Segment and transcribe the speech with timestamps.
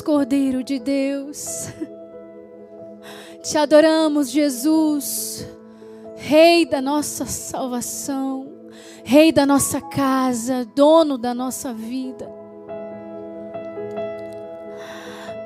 [0.00, 1.68] Cordeiro de Deus.
[3.42, 5.46] Te adoramos, Jesus,
[6.16, 8.68] Rei da nossa salvação,
[9.04, 12.30] Rei da nossa casa, dono da nossa vida.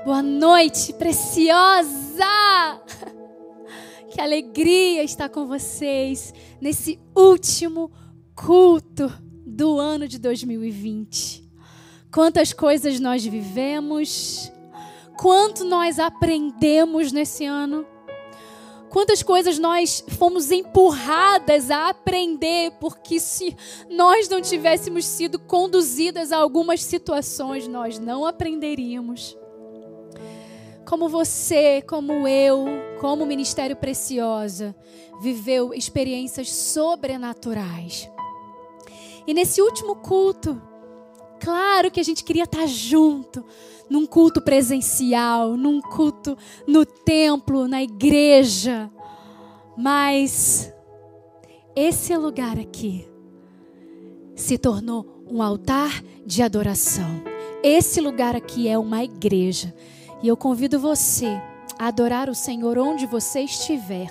[0.04, 2.24] Boa noite, preciosa!
[4.11, 7.91] Que alegria estar com vocês nesse último
[8.34, 9.12] culto
[9.46, 11.44] do ano de 2020.
[12.15, 14.53] Quantas coisas nós vivemos,
[15.19, 17.84] quanto nós aprendemos nesse ano,
[18.89, 23.57] quantas coisas nós fomos empurradas a aprender, porque se
[23.91, 29.37] nós não tivéssemos sido conduzidas a algumas situações, nós não aprenderíamos.
[30.89, 32.65] Como você, como eu,
[33.01, 34.73] como Ministério Preciosa,
[35.20, 38.09] viveu experiências sobrenaturais.
[39.27, 40.62] E nesse último culto,
[41.45, 43.45] Claro que a gente queria estar junto,
[43.91, 48.91] num culto presencial, num culto no templo, na igreja.
[49.77, 50.73] Mas
[51.77, 53.06] esse lugar aqui
[54.34, 57.23] se tornou um altar de adoração.
[57.62, 59.75] Esse lugar aqui é uma igreja.
[60.23, 61.39] E eu convido você
[61.79, 64.08] a adorar o Senhor onde você estiver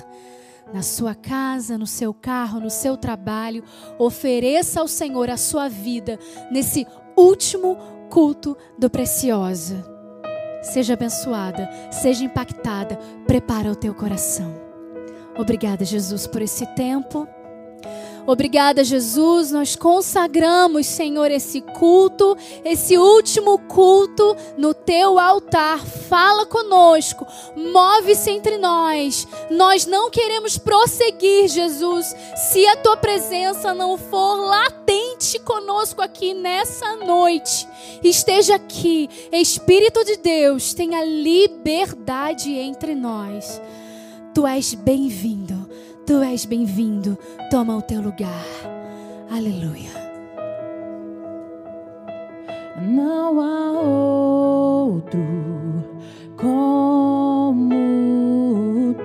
[0.72, 3.64] na sua casa, no seu carro, no seu trabalho.
[3.98, 6.20] Ofereça ao Senhor a sua vida
[6.52, 7.78] nesse último
[8.10, 9.84] culto do Preciosa.
[10.62, 12.98] Seja abençoada, seja impactada,
[13.28, 14.54] prepara o teu coração.
[15.38, 17.28] Obrigada, Jesus, por esse tempo.
[18.26, 19.52] Obrigada, Jesus.
[19.52, 25.86] Nós consagramos, Senhor, esse culto, esse último culto no teu altar.
[25.86, 27.26] Fala conosco,
[27.56, 29.28] move-se entre nós.
[29.50, 36.96] Nós não queremos prosseguir, Jesus, se a tua presença não for latente conosco aqui nessa
[36.96, 37.68] noite.
[38.02, 43.62] Esteja aqui, Espírito de Deus, tenha liberdade entre nós.
[44.34, 45.53] Tu és bem-vindo.
[46.06, 47.18] Tu és bem-vindo.
[47.50, 48.46] Toma o teu lugar.
[49.32, 49.90] Aleluia.
[52.90, 55.22] Não há outro
[56.36, 57.74] como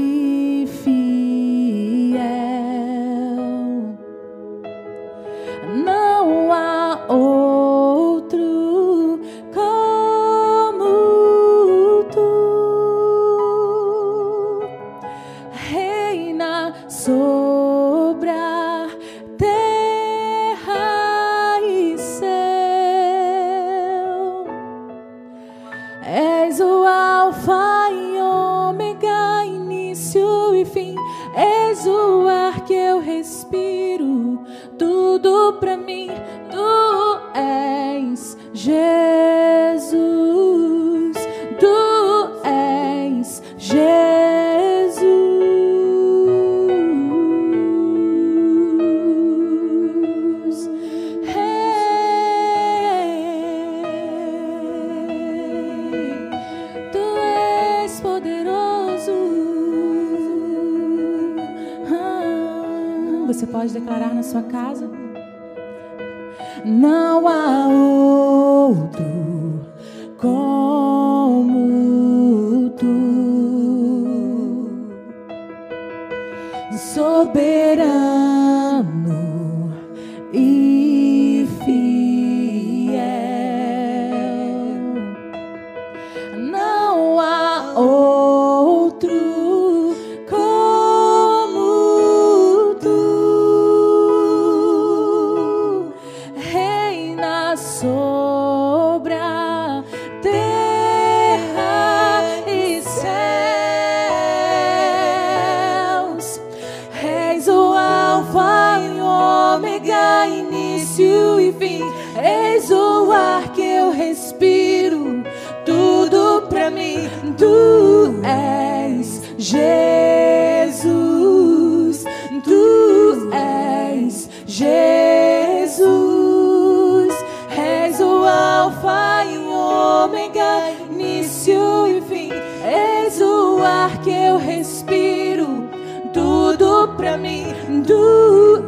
[137.86, 137.94] Tu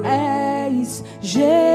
[0.06, 1.67] és Jesus,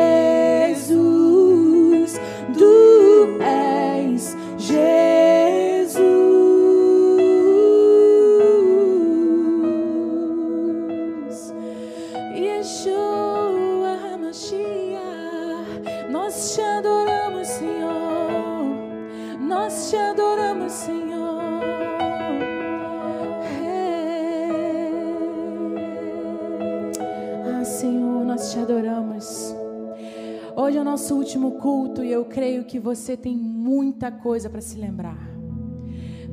[32.82, 35.31] você tem muita coisa para se lembrar.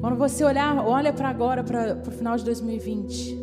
[0.01, 3.37] Quando você olhar, olha para agora, para o final de 2020,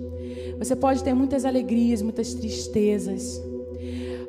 [0.58, 3.42] você pode ter muitas alegrias, muitas tristezas.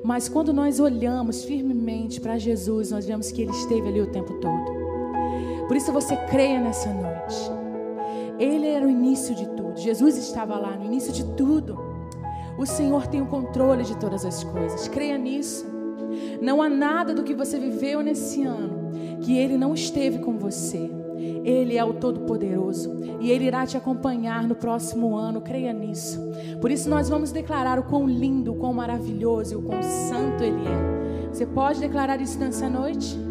[0.03, 4.33] Mas quando nós olhamos firmemente para Jesus, nós vemos que Ele esteve ali o tempo
[4.35, 4.77] todo.
[5.67, 7.51] Por isso você creia nessa noite.
[8.39, 9.77] Ele era o início de tudo.
[9.77, 11.77] Jesus estava lá no início de tudo.
[12.57, 14.87] O Senhor tem o controle de todas as coisas.
[14.87, 15.66] Creia nisso.
[16.41, 18.77] Não há nada do que você viveu nesse ano
[19.21, 20.89] que Ele não esteve com você.
[21.43, 25.41] Ele é o Todo-Poderoso e Ele irá te acompanhar no próximo ano.
[25.41, 26.19] Creia nisso.
[26.61, 30.43] Por isso, nós vamos declarar o quão lindo, o quão maravilhoso e o quão santo
[30.43, 31.27] Ele é.
[31.33, 33.26] Você pode declarar isso nessa noite?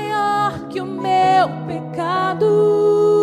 [0.00, 3.19] Maior que o meu pecado,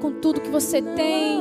[0.00, 1.40] com tudo que você tem.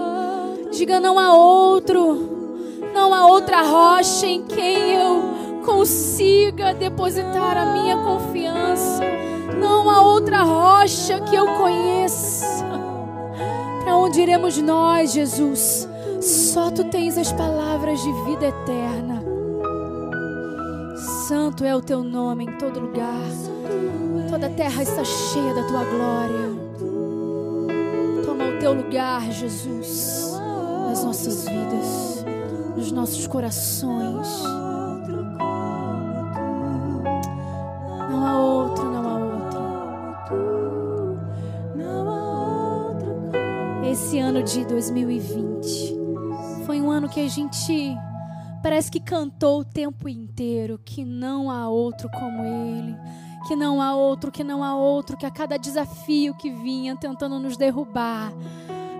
[0.72, 7.98] Diga não há outro, não há outra rocha em quem eu consiga depositar a minha
[7.98, 9.04] confiança.
[9.60, 12.64] Não há outra rocha que eu conheça.
[13.84, 15.88] Para onde iremos nós, Jesus?
[16.22, 19.24] Só tu tens as palavras de vida eterna.
[21.28, 23.30] Santo é o teu nome em todo lugar.
[24.30, 26.49] Toda a terra está cheia da tua glória.
[28.60, 30.34] Teu lugar, Jesus,
[30.90, 32.26] nas nossas vidas,
[32.76, 34.28] nos nossos corações.
[38.10, 39.60] Não há outro, não há outro.
[43.90, 45.98] Esse ano de 2020
[46.66, 47.98] foi um ano que a gente
[48.62, 52.96] parece que cantou o tempo inteiro que não há outro como ele,
[53.50, 57.40] que não há outro, que não há outro, que a cada desafio que vinha tentando
[57.40, 58.32] nos derrubar,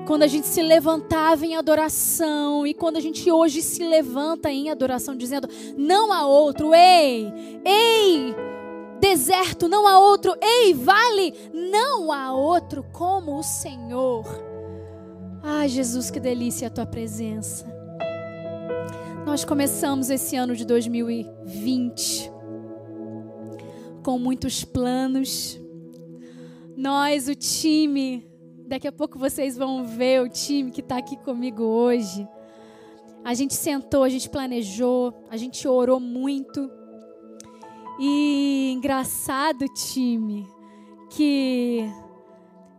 [0.08, 4.72] quando a gente se levantava em adoração e quando a gente hoje se levanta em
[4.72, 7.32] adoração dizendo: não há outro, ei,
[7.64, 8.36] ei,
[9.00, 14.26] deserto, não há outro, ei, vale, não há outro como o Senhor.
[15.44, 17.72] Ai, Jesus, que delícia a tua presença.
[19.28, 22.39] Nós começamos esse ano de 2020
[24.10, 25.62] com muitos planos.
[26.76, 28.28] Nós, o time,
[28.66, 32.28] daqui a pouco vocês vão ver o time que está aqui comigo hoje.
[33.24, 36.72] A gente sentou, a gente planejou, a gente orou muito.
[38.00, 40.48] E engraçado, time,
[41.12, 41.88] que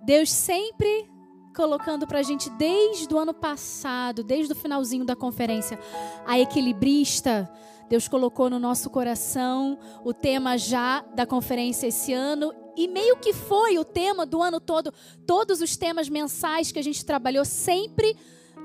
[0.03, 1.09] Deus sempre
[1.55, 5.79] colocando pra gente desde o ano passado, desde o finalzinho da conferência,
[6.27, 7.49] a equilibrista.
[7.91, 13.33] Deus colocou no nosso coração o tema já da conferência esse ano e meio que
[13.33, 14.95] foi o tema do ano todo.
[15.27, 18.17] Todos os temas mensais que a gente trabalhou sempre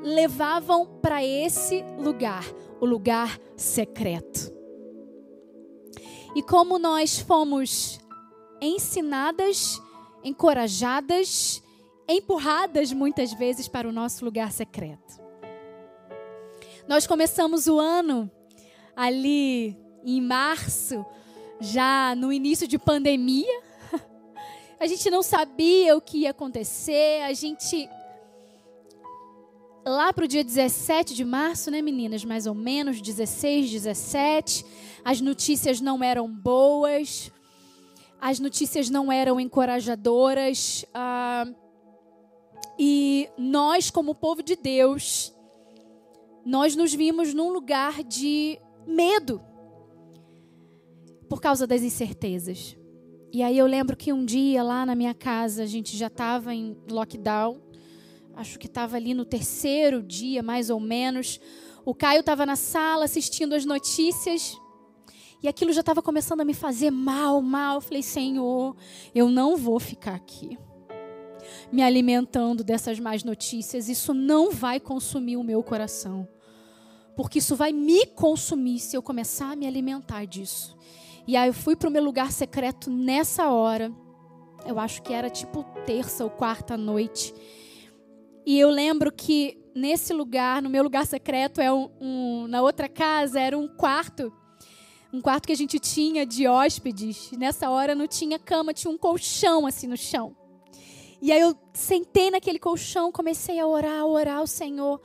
[0.03, 2.46] levavam para esse lugar,
[2.79, 4.53] o lugar secreto.
[6.36, 8.00] E como nós fomos
[8.62, 9.82] ensinadas,
[10.24, 11.63] encorajadas,
[12.08, 15.20] empurradas muitas vezes para o nosso lugar secreto.
[16.88, 18.29] Nós começamos o ano
[18.95, 21.05] ali em março,
[21.59, 23.61] já no início de pandemia.
[24.79, 27.89] A gente não sabia o que ia acontecer, a gente
[29.85, 32.25] lá para o dia 17 de março, né, meninas?
[32.25, 34.65] Mais ou menos, 16, 17.
[35.03, 37.31] As notícias não eram boas,
[38.19, 40.85] as notícias não eram encorajadoras.
[40.93, 41.45] Ah,
[42.77, 45.33] e nós, como povo de Deus,
[46.43, 49.42] nós nos vimos num lugar de medo
[51.27, 52.77] por causa das incertezas.
[53.32, 56.54] E aí eu lembro que um dia lá na minha casa a gente já estava
[56.54, 57.65] em lockdown
[58.36, 61.39] acho que estava ali no terceiro dia, mais ou menos.
[61.86, 64.60] O Caio estava na sala assistindo as notícias.
[65.42, 67.75] E aquilo já estava começando a me fazer mal, mal.
[67.75, 68.75] Eu falei, Senhor,
[69.13, 70.58] eu não vou ficar aqui
[71.72, 73.88] me alimentando dessas más notícias.
[73.88, 76.27] Isso não vai consumir o meu coração.
[77.15, 80.75] Porque isso vai me consumir se eu começar a me alimentar disso.
[81.27, 83.91] E aí eu fui para o meu lugar secreto nessa hora.
[84.65, 87.34] Eu acho que era tipo terça ou quarta noite.
[88.45, 92.88] E eu lembro que nesse lugar, no meu lugar secreto, é um, um, na outra
[92.88, 94.31] casa, era um quarto.
[95.12, 97.31] Um quarto que a gente tinha de hóspedes.
[97.31, 100.36] Nessa hora não tinha cama, tinha um colchão assim no chão.
[101.22, 105.01] E aí eu sentei naquele colchão, comecei a orar, a orar ao Senhor.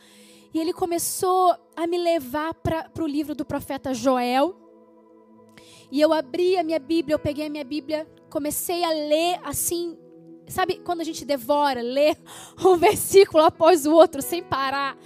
[0.52, 4.56] E ele começou a me levar para o livro do profeta Joel.
[5.90, 9.96] E eu abri a minha Bíblia, eu peguei a minha Bíblia, comecei a ler assim,
[10.50, 12.16] Sabe quando a gente devora, lê
[12.64, 14.98] um versículo após o outro sem parar?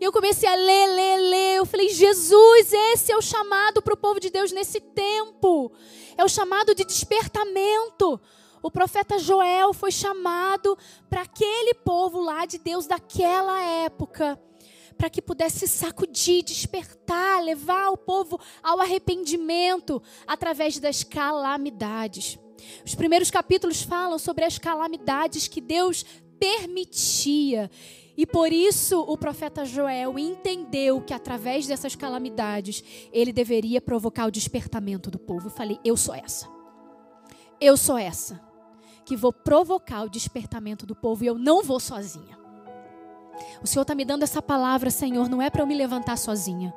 [0.00, 1.56] E eu comecei a ler, ler, ler.
[1.56, 5.72] Eu falei, Jesus, esse é o chamado para o povo de Deus nesse tempo.
[6.16, 8.20] É o chamado de despertamento.
[8.62, 10.76] O profeta Joel foi chamado
[11.08, 14.40] para aquele povo lá de Deus daquela época,
[14.96, 22.38] para que pudesse sacudir, despertar, levar o povo ao arrependimento através das calamidades.
[22.84, 26.04] Os primeiros capítulos falam sobre as calamidades que Deus
[26.38, 27.70] permitia.
[28.16, 34.30] E por isso o profeta Joel entendeu que através dessas calamidades ele deveria provocar o
[34.30, 35.48] despertamento do povo.
[35.48, 36.48] Eu falei: eu sou essa.
[37.60, 38.40] Eu sou essa
[39.04, 42.45] que vou provocar o despertamento do povo e eu não vou sozinha.
[43.62, 46.74] O Senhor está me dando essa palavra, Senhor, não é para eu me levantar sozinha.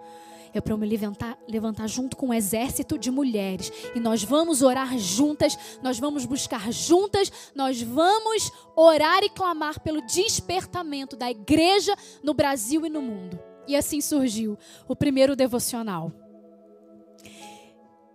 [0.54, 3.72] É para eu me levantar, levantar junto com um exército de mulheres.
[3.94, 10.02] E nós vamos orar juntas, nós vamos buscar juntas, nós vamos orar e clamar pelo
[10.02, 13.40] despertamento da igreja no Brasil e no mundo.
[13.68, 16.12] E assim surgiu o primeiro devocional.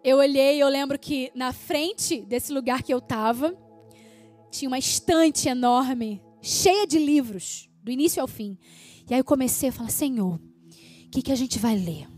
[0.02, 3.56] Eu olhei, eu lembro que na frente desse lugar que eu estava,
[4.50, 8.58] tinha uma estante enorme, cheia de livros, do início ao fim.
[9.08, 10.40] E aí eu comecei a falar: Senhor, o
[11.10, 12.08] que, que a gente vai ler?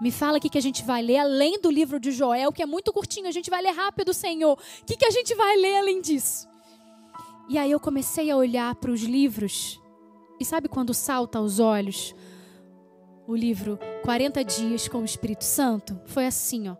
[0.00, 2.62] Me fala o que, que a gente vai ler, além do livro de Joel, que
[2.62, 4.52] é muito curtinho, a gente vai ler rápido, Senhor.
[4.52, 6.48] O que, que a gente vai ler além disso?
[7.48, 9.80] E aí eu comecei a olhar para os livros,
[10.40, 12.14] e sabe quando salta aos olhos
[13.26, 16.00] o livro 40 Dias com o Espírito Santo?
[16.06, 16.76] Foi assim, ó.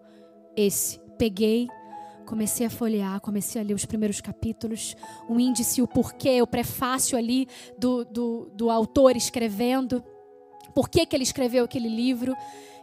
[0.56, 1.00] Esse.
[1.16, 1.68] Peguei,
[2.24, 4.96] comecei a folhear, comecei a ler os primeiros capítulos,
[5.28, 10.02] o índice, o porquê, o prefácio ali do, do, do autor escrevendo,
[10.74, 12.34] por que, que ele escreveu aquele livro.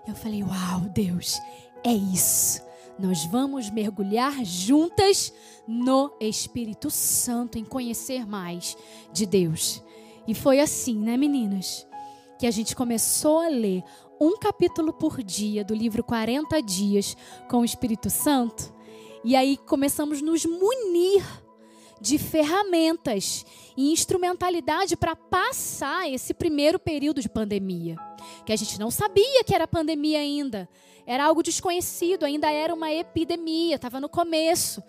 [0.08, 1.40] Eu falei, uau, Deus,
[1.84, 2.62] é isso.
[2.98, 5.34] Nós vamos mergulhar juntas
[5.68, 8.78] no Espírito Santo, em conhecer mais
[9.12, 9.84] de Deus.
[10.28, 11.88] E foi assim, né, meninas?
[12.38, 13.84] Que a gente começou a ler
[14.20, 17.18] um capítulo por dia do livro 40 Dias
[17.50, 18.71] com o Espírito Santo.
[19.24, 21.24] E aí começamos a nos munir
[22.02, 23.46] de ferramentas
[23.78, 27.96] e instrumentalidade para passar esse primeiro período de pandemia.
[28.46, 30.68] Que a gente não sabia que era pandemia ainda.
[31.06, 34.82] Era algo desconhecido, ainda era uma epidemia, estava no começo.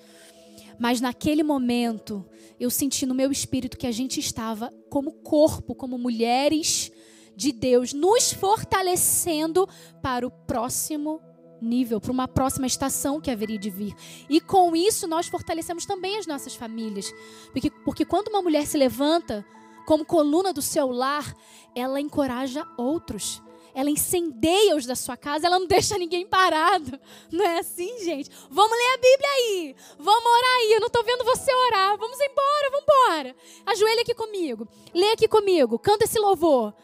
[0.79, 2.25] Mas naquele momento,
[2.59, 6.91] eu senti no meu espírito que a gente estava como corpo, como mulheres
[7.37, 9.69] de Deus, nos fortalecendo
[10.01, 11.21] para o próximo
[11.63, 13.95] nível, para uma próxima estação que haveria de vir.
[14.29, 17.15] E com isso nós fortalecemos também as nossas famílias.
[17.53, 19.45] Porque, porque quando uma mulher se levanta
[19.87, 21.35] como coluna do seu lar,
[21.75, 23.43] ela encoraja outros.
[23.75, 26.99] Ela incendeia os da sua casa, ela não deixa ninguém parado.
[27.33, 28.31] Não é assim, gente?
[28.51, 29.77] Vamos ler a Bíblia aí.
[29.99, 30.73] Vamos orar aí.
[30.75, 31.97] Eu não estou vendo você orar.
[31.97, 33.37] Vamos embora, vamos embora.
[33.65, 34.69] Ajoelha aqui comigo.
[34.93, 35.79] Lê aqui comigo.
[35.79, 36.75] Canta esse louvor.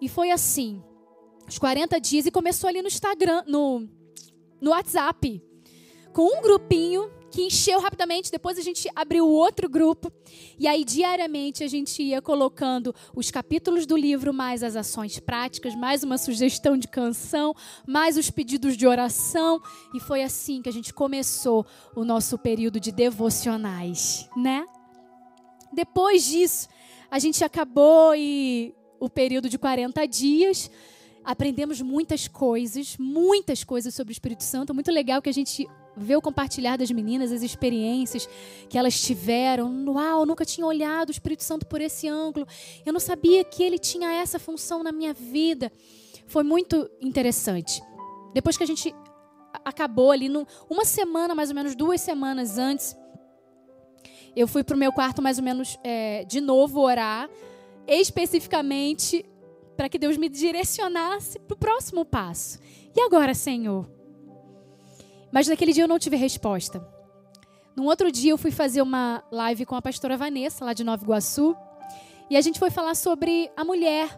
[0.00, 0.82] E foi assim.
[1.48, 3.88] Os 40 dias e começou ali no Instagram, no
[4.64, 5.42] no WhatsApp,
[6.14, 8.30] com um grupinho que encheu rapidamente.
[8.30, 10.10] Depois a gente abriu outro grupo.
[10.58, 15.74] E aí, diariamente, a gente ia colocando os capítulos do livro, mais as ações práticas,
[15.74, 17.54] mais uma sugestão de canção,
[17.86, 19.60] mais os pedidos de oração.
[19.92, 24.64] E foi assim que a gente começou o nosso período de devocionais, né?
[25.74, 26.68] Depois disso,
[27.10, 30.70] a gente acabou e o período de 40 dias
[31.24, 34.74] aprendemos muitas coisas, muitas coisas sobre o Espírito Santo.
[34.74, 38.28] Muito legal que a gente vê o compartilhar das meninas, as experiências
[38.68, 39.84] que elas tiveram.
[39.88, 42.46] Uau, nunca tinha olhado o Espírito Santo por esse ângulo.
[42.84, 45.72] Eu não sabia que ele tinha essa função na minha vida.
[46.26, 47.82] Foi muito interessante.
[48.32, 48.94] Depois que a gente
[49.64, 50.28] acabou ali,
[50.68, 52.96] uma semana, mais ou menos duas semanas antes,
[54.34, 57.30] eu fui para o meu quarto mais ou menos é, de novo orar,
[57.86, 59.24] especificamente
[59.76, 62.58] para que Deus me direcionasse para o próximo passo.
[62.94, 63.88] E agora, Senhor?
[65.32, 66.86] Mas naquele dia eu não tive resposta.
[67.76, 71.02] Num outro dia eu fui fazer uma live com a pastora Vanessa, lá de Nova
[71.02, 71.56] Iguaçu,
[72.30, 74.08] e a gente foi falar sobre a mulher,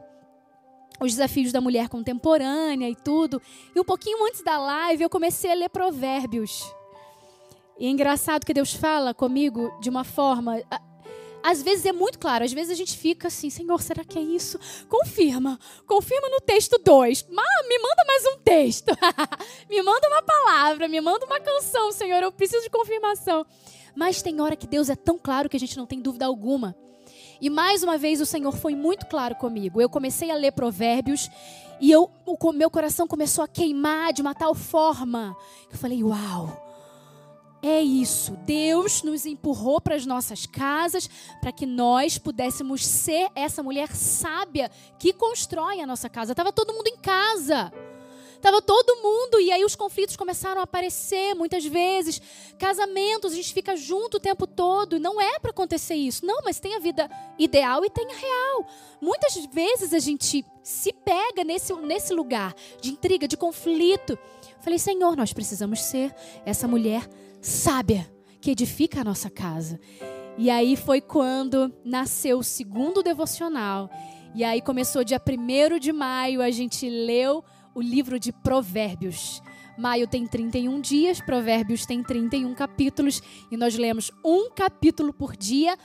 [1.00, 3.40] os desafios da mulher contemporânea e tudo.
[3.74, 6.70] E um pouquinho antes da live eu comecei a ler provérbios.
[7.78, 10.62] E é engraçado que Deus fala comigo de uma forma
[11.46, 14.20] às vezes é muito claro, às vezes a gente fica assim, Senhor, será que é
[14.20, 14.58] isso?
[14.88, 17.22] Confirma, confirma no texto 2.
[17.28, 18.90] Me manda mais um texto,
[19.70, 23.46] me manda uma palavra, me manda uma canção, Senhor, eu preciso de confirmação.
[23.94, 26.74] Mas tem hora que Deus é tão claro que a gente não tem dúvida alguma.
[27.40, 29.80] E mais uma vez o Senhor foi muito claro comigo.
[29.80, 31.30] Eu comecei a ler provérbios
[31.80, 35.36] e eu, o meu coração começou a queimar de uma tal forma.
[35.70, 36.65] Eu falei, uau,
[37.68, 38.32] é isso.
[38.44, 41.08] Deus nos empurrou para as nossas casas
[41.40, 46.34] para que nós pudéssemos ser essa mulher sábia que constrói a nossa casa.
[46.34, 47.72] Tava todo mundo em casa.
[48.40, 52.20] Tava todo mundo e aí os conflitos começaram a aparecer muitas vezes.
[52.58, 55.00] Casamentos, a gente fica junto o tempo todo.
[55.00, 56.24] Não é para acontecer isso.
[56.24, 58.66] Não, mas tem a vida ideal e tem a real.
[59.00, 64.18] Muitas vezes a gente se pega nesse, nesse lugar de intriga, de conflito.
[64.60, 67.08] Falei, Senhor, nós precisamos ser essa mulher
[67.46, 69.78] sábia que edifica a nossa casa.
[70.36, 73.88] E aí foi quando nasceu o segundo devocional.
[74.34, 79.40] E aí começou dia 1 de maio, a gente leu o livro de Provérbios.
[79.78, 85.78] Maio tem 31 dias, Provérbios tem 31 capítulos e nós lemos um capítulo por dia,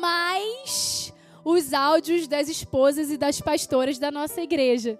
[0.00, 1.12] mais
[1.44, 4.98] os áudios das esposas e das pastoras da nossa igreja.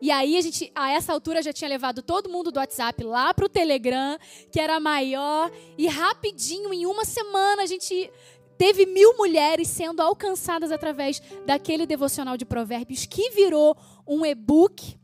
[0.00, 3.32] E aí a gente, a essa altura, já tinha levado todo mundo do WhatsApp lá
[3.34, 4.18] para o Telegram,
[4.50, 8.10] que era maior, e rapidinho, em uma semana, a gente
[8.56, 13.74] teve mil mulheres sendo alcançadas através daquele devocional de provérbios que virou
[14.06, 14.99] um e-book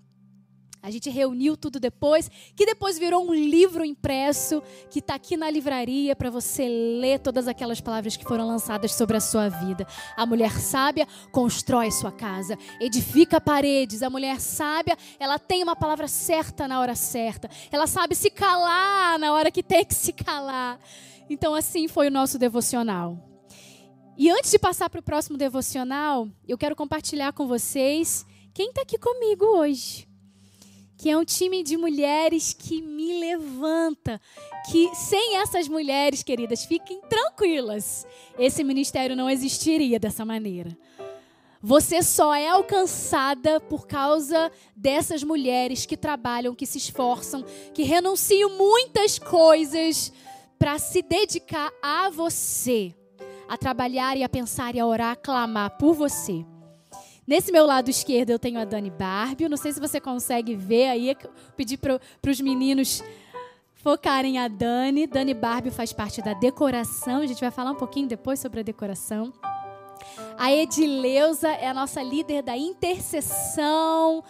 [0.87, 5.51] a gente reuniu tudo depois, que depois virou um livro impresso que está aqui na
[5.51, 9.85] livraria para você ler todas aquelas palavras que foram lançadas sobre a sua vida.
[10.17, 14.01] A mulher sábia constrói sua casa, edifica paredes.
[14.01, 17.51] A mulher sábia, ela tem uma palavra certa na hora certa.
[17.73, 20.79] Ela sabe se calar na hora que tem que se calar.
[21.29, 23.19] Então, assim foi o nosso devocional.
[24.17, 28.83] E antes de passar para o próximo devocional, eu quero compartilhar com vocês quem está
[28.83, 30.07] aqui comigo hoje
[30.97, 34.21] que é um time de mulheres que me levanta,
[34.71, 38.07] que sem essas mulheres, queridas, fiquem tranquilas,
[38.39, 40.77] esse ministério não existiria dessa maneira.
[41.63, 48.57] Você só é alcançada por causa dessas mulheres que trabalham, que se esforçam, que renunciam
[48.57, 50.13] muitas coisas
[50.59, 52.95] para se dedicar a você,
[53.49, 56.45] a trabalhar e a pensar e a orar, a clamar por você.
[57.27, 59.49] Nesse meu lado esquerdo eu tenho a Dani Barbie.
[59.49, 61.17] Não sei se você consegue ver aí.
[61.57, 63.03] Pedi para os meninos
[63.75, 65.07] focarem a Dani.
[65.07, 67.23] Dani Barbie faz parte da decoração.
[67.23, 69.33] A gente vai falar um pouquinho depois sobre a decoração.
[70.39, 74.23] A Edileuza é a nossa líder da intercessão,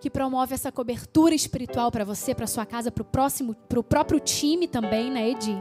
[0.00, 3.82] que promove essa cobertura espiritual para você, para sua casa, para o próximo, para o
[3.82, 5.58] próprio time também, né, Edi?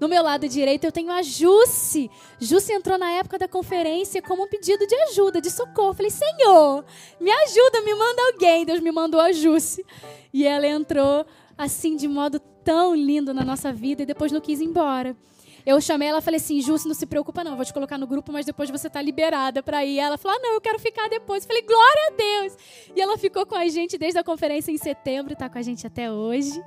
[0.00, 2.10] No meu lado direito eu tenho a Jusce.
[2.40, 5.92] Jusce entrou na época da conferência como um pedido de ajuda, de socorro.
[5.92, 6.84] falei, Senhor,
[7.20, 8.64] me ajuda, me manda alguém.
[8.64, 9.84] Deus me mandou a Jusce.
[10.32, 14.60] E ela entrou assim de modo tão lindo na nossa vida e depois não quis
[14.60, 15.14] ir embora.
[15.66, 18.06] Eu chamei ela e falei assim, Jusce, não se preocupa não, vou te colocar no
[18.06, 19.98] grupo, mas depois você tá liberada para ir.
[19.98, 21.42] Ela falou, ah, não, eu quero ficar depois.
[21.42, 22.56] Eu falei, glória a Deus!
[22.96, 25.86] E ela ficou com a gente desde a conferência em setembro está com a gente
[25.86, 26.62] até hoje.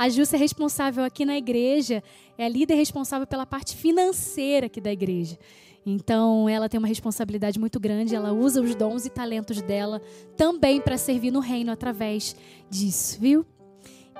[0.00, 2.02] A Júcia é responsável aqui na igreja,
[2.38, 5.38] é a líder responsável pela parte financeira aqui da igreja.
[5.84, 10.00] Então, ela tem uma responsabilidade muito grande, ela usa os dons e talentos dela
[10.38, 12.34] também para servir no reino através
[12.70, 13.44] disso, viu?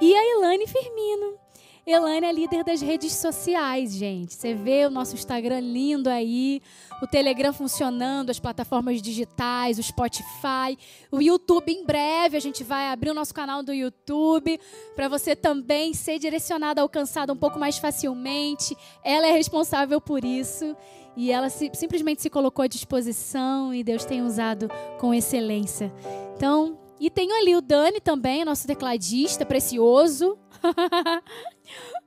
[0.03, 1.39] E a Elane Firmino.
[1.87, 4.35] Elane é líder das redes sociais, gente.
[4.35, 6.61] Você vê o nosso Instagram lindo aí,
[7.03, 10.77] o Telegram funcionando, as plataformas digitais, o Spotify,
[11.11, 11.73] o YouTube.
[11.73, 14.61] Em breve a gente vai abrir o nosso canal do YouTube
[14.95, 18.77] para você também ser direcionada, alcançada um pouco mais facilmente.
[19.03, 20.77] Ela é responsável por isso
[21.17, 25.93] e ela se, simplesmente se colocou à disposição e Deus tem usado com excelência.
[26.37, 30.39] Então, e tenho ali o Dani também, nosso tecladista precioso.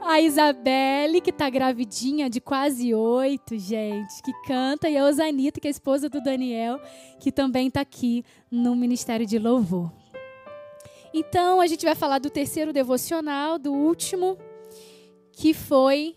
[0.00, 5.68] A Isabelle, que tá gravidinha de quase oito, gente, que canta, e a Osanita, que
[5.68, 6.80] é a esposa do Daniel,
[7.20, 9.92] que também tá aqui no Ministério de Louvor.
[11.14, 14.36] Então, a gente vai falar do terceiro devocional, do último,
[15.32, 16.16] que foi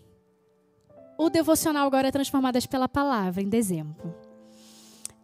[1.18, 4.25] o devocional agora Transformadas pela Palavra, em dezembro.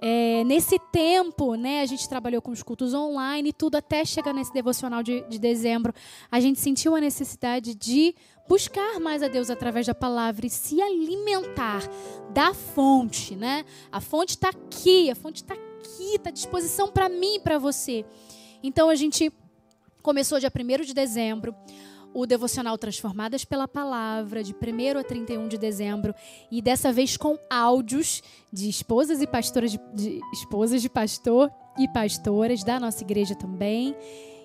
[0.04, 4.32] É, nesse tempo, né, a gente trabalhou com os cultos online e tudo até chegar
[4.34, 5.94] nesse devocional de, de dezembro,
[6.28, 8.12] a gente sentiu a necessidade de
[8.48, 11.82] buscar mais a Deus através da palavra e se alimentar
[12.30, 13.64] da fonte, né?
[13.92, 17.56] A fonte está aqui, a fonte está aqui, está à disposição para mim e para
[17.56, 18.04] você.
[18.60, 19.32] Então a gente
[20.02, 21.54] começou dia 1 de dezembro
[22.14, 26.14] o devocional Transformadas pela Palavra, de 1 a 31 de dezembro,
[26.50, 28.22] e dessa vez com áudios
[28.52, 33.96] de esposas e pastoras de, de esposas de pastor e pastoras da nossa igreja também,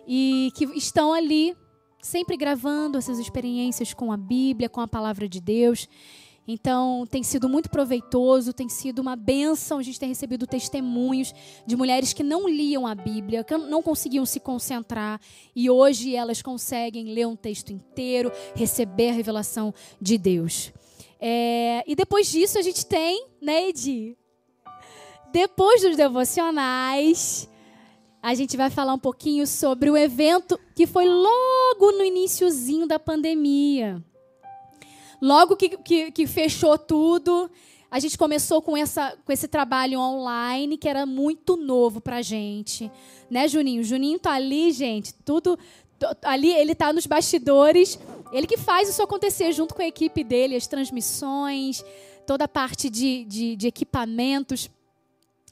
[0.07, 1.55] e que estão ali
[2.01, 5.89] sempre gravando essas experiências com a Bíblia, com a palavra de Deus.
[6.47, 9.79] Então, tem sido muito proveitoso, tem sido uma benção.
[9.79, 11.33] A gente tem recebido testemunhos
[11.65, 15.19] de mulheres que não liam a Bíblia, que não conseguiam se concentrar
[15.53, 20.71] e hoje elas conseguem ler um texto inteiro, receber a revelação de Deus.
[21.19, 24.15] É, e depois disso, a gente tem, né, Edi?
[25.33, 27.49] Depois dos devocionais,
[28.21, 32.97] a gente vai falar um pouquinho sobre o evento que foi logo no iníciozinho da
[32.97, 34.01] pandemia.
[35.21, 37.49] Logo que, que, que fechou tudo,
[37.89, 42.21] a gente começou com, essa, com esse trabalho online que era muito novo para a
[42.21, 42.91] gente.
[43.29, 43.83] Né, Juninho?
[43.83, 45.57] Juninho tá ali, gente, tudo.
[46.23, 47.97] Ali ele tá nos bastidores
[48.31, 51.83] Ele que faz isso acontecer junto com a equipe dele, as transmissões,
[52.27, 54.69] toda a parte de, de, de equipamentos.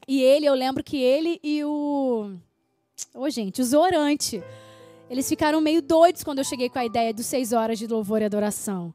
[0.08, 2.32] E ele, eu lembro que ele e o.
[3.13, 4.43] Ô, oh, gente, o Zorante.
[5.10, 8.21] Eles ficaram meio doidos quando eu cheguei com a ideia dos seis horas de louvor
[8.21, 8.93] e adoração.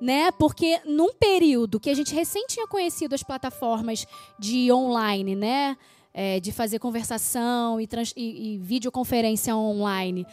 [0.00, 0.30] Né?
[0.32, 4.06] Porque num período que a gente recém tinha conhecido as plataformas
[4.38, 5.76] de online, né?
[6.14, 10.26] É, de fazer conversação e, trans, e, e videoconferência online.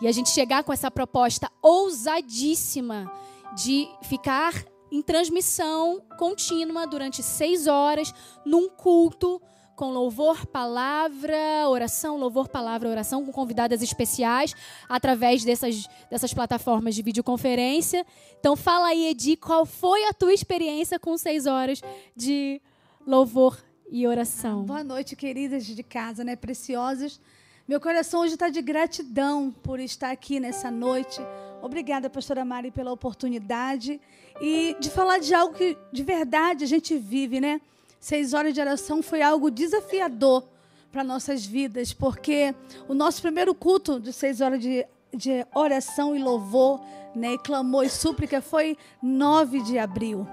[0.00, 3.10] E a gente chegar com essa proposta ousadíssima
[3.56, 4.52] de ficar
[4.90, 8.12] em transmissão contínua durante seis horas,
[8.44, 9.40] num culto
[9.82, 14.54] com louvor, palavra, oração, louvor, palavra, oração, com convidadas especiais,
[14.88, 18.06] através dessas, dessas plataformas de videoconferência.
[18.38, 21.82] Então, fala aí, Edi, qual foi a tua experiência com seis horas
[22.14, 22.62] de
[23.04, 23.58] louvor
[23.90, 24.62] e oração?
[24.62, 26.36] Boa noite, queridas de casa, né?
[26.36, 27.20] Preciosas.
[27.66, 31.20] Meu coração hoje está de gratidão por estar aqui nessa noite.
[31.60, 34.00] Obrigada, pastora Mari, pela oportunidade
[34.40, 37.60] e de falar de algo que de verdade a gente vive, né?
[38.02, 40.42] Seis horas de oração foi algo desafiador
[40.90, 42.52] para nossas vidas, porque
[42.88, 44.84] o nosso primeiro culto de seis horas de,
[45.14, 46.80] de oração e louvor,
[47.14, 50.26] né, e clamor e súplica foi 9 de abril.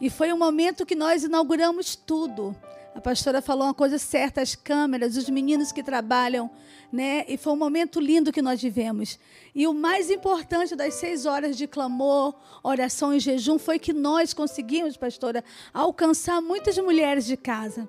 [0.00, 2.54] E foi um momento que nós inauguramos tudo.
[2.94, 6.50] A pastora falou uma coisa certa, as câmeras, os meninos que trabalham,
[6.92, 7.24] né?
[7.26, 9.18] E foi um momento lindo que nós vivemos.
[9.54, 14.34] E o mais importante das seis horas de clamor, oração e jejum foi que nós
[14.34, 17.88] conseguimos, pastora, alcançar muitas mulheres de casa.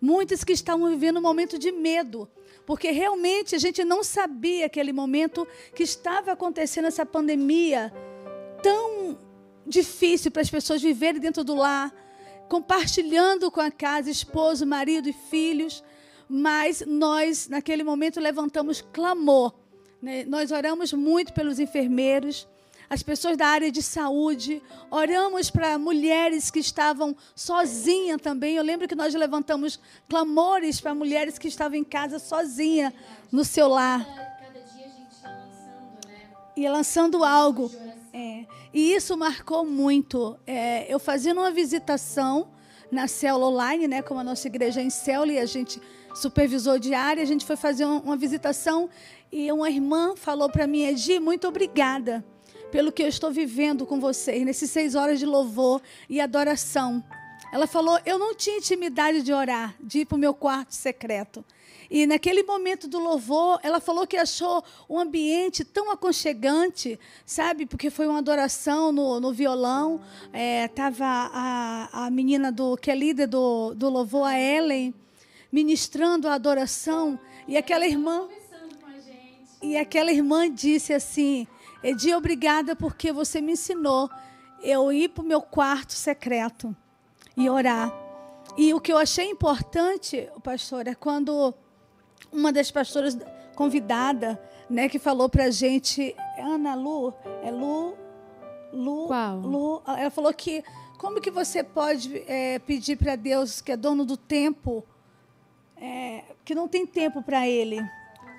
[0.00, 2.28] Muitas que estavam vivendo um momento de medo,
[2.66, 7.92] porque realmente a gente não sabia aquele momento que estava acontecendo essa pandemia
[8.62, 9.16] tão
[9.66, 11.94] difícil para as pessoas viverem dentro do lar
[12.50, 15.84] compartilhando com a casa, esposo, marido e filhos,
[16.28, 19.54] mas nós, naquele momento, levantamos clamor.
[20.02, 20.24] Né?
[20.24, 22.48] Nós oramos muito pelos enfermeiros,
[22.90, 24.60] as pessoas da área de saúde,
[24.90, 28.56] oramos para mulheres que estavam sozinhas também.
[28.56, 32.92] Eu lembro que nós levantamos clamores para mulheres que estavam em casa sozinha
[33.30, 34.04] no seu lar.
[34.04, 36.30] Cada dia a gente ia lançando, né?
[36.56, 37.70] Ia lançando algo.
[38.12, 38.44] É.
[38.72, 40.38] E isso marcou muito.
[40.46, 42.48] É, eu fazia uma visitação
[42.90, 45.80] na célula online, né, como a nossa igreja é em célula, e a gente
[46.14, 48.90] supervisou diária, a gente foi fazer uma visitação
[49.30, 52.24] e uma irmã falou para mim, Edi, muito obrigada
[52.72, 57.02] pelo que eu estou vivendo com vocês, nesses seis horas de louvor e adoração.
[57.52, 61.44] Ela falou, eu não tinha intimidade de orar, de ir para o meu quarto secreto.
[61.90, 67.66] E naquele momento do louvor, ela falou que achou um ambiente tão aconchegante, sabe?
[67.66, 70.00] Porque foi uma adoração no, no violão.
[70.32, 74.94] É, a, a menina do que é líder do, do louvor, a Ellen,
[75.50, 77.18] ministrando a adoração.
[77.48, 78.28] E aquela irmã.
[79.60, 81.44] E aquela irmã disse assim:
[81.82, 84.08] Edi, obrigada porque você me ensinou
[84.62, 86.74] eu ir para o meu quarto secreto
[87.36, 87.92] e orar.
[88.56, 91.54] E o que eu achei importante, pastor, é quando
[92.32, 93.16] uma das pastoras
[93.54, 97.94] convidada, né, que falou pra gente, Ana Lu, é Lu,
[98.72, 99.36] Lu, Qual?
[99.38, 100.62] Lu, ela falou que
[100.96, 104.84] como que você pode é, pedir para Deus que é dono do tempo,
[105.76, 107.80] é, que não tem tempo para Ele?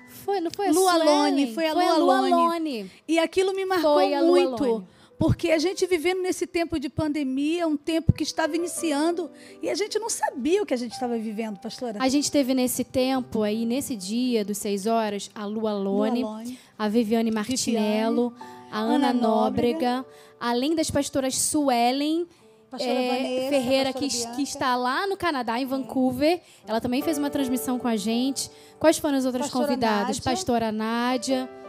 [0.08, 2.90] Foi, não foi a Lu Alone, foi a foi Lu, a Lu Alone.
[3.08, 4.86] E aquilo me marcou muito.
[5.22, 9.30] Porque a gente vivendo nesse tempo de pandemia, um tempo que estava iniciando,
[9.62, 11.96] e a gente não sabia o que a gente estava vivendo, pastora.
[12.02, 16.24] A gente teve nesse tempo aí, nesse dia dos seis horas, a Lu Alone,
[16.76, 18.34] a Viviane Martinello,
[18.68, 20.06] a Ana, Ana Nóbrega, Nóbrega,
[20.40, 22.26] além das pastoras Suelen.
[22.80, 26.40] É, Vanessa, Ferreira, que, que, está lá no Canadá, em Vancouver.
[26.66, 28.50] Ela também fez uma transmissão com a gente.
[28.80, 30.16] Quais foram as outras pastora convidadas?
[30.16, 30.22] Nádia.
[30.22, 31.61] Pastora Nádia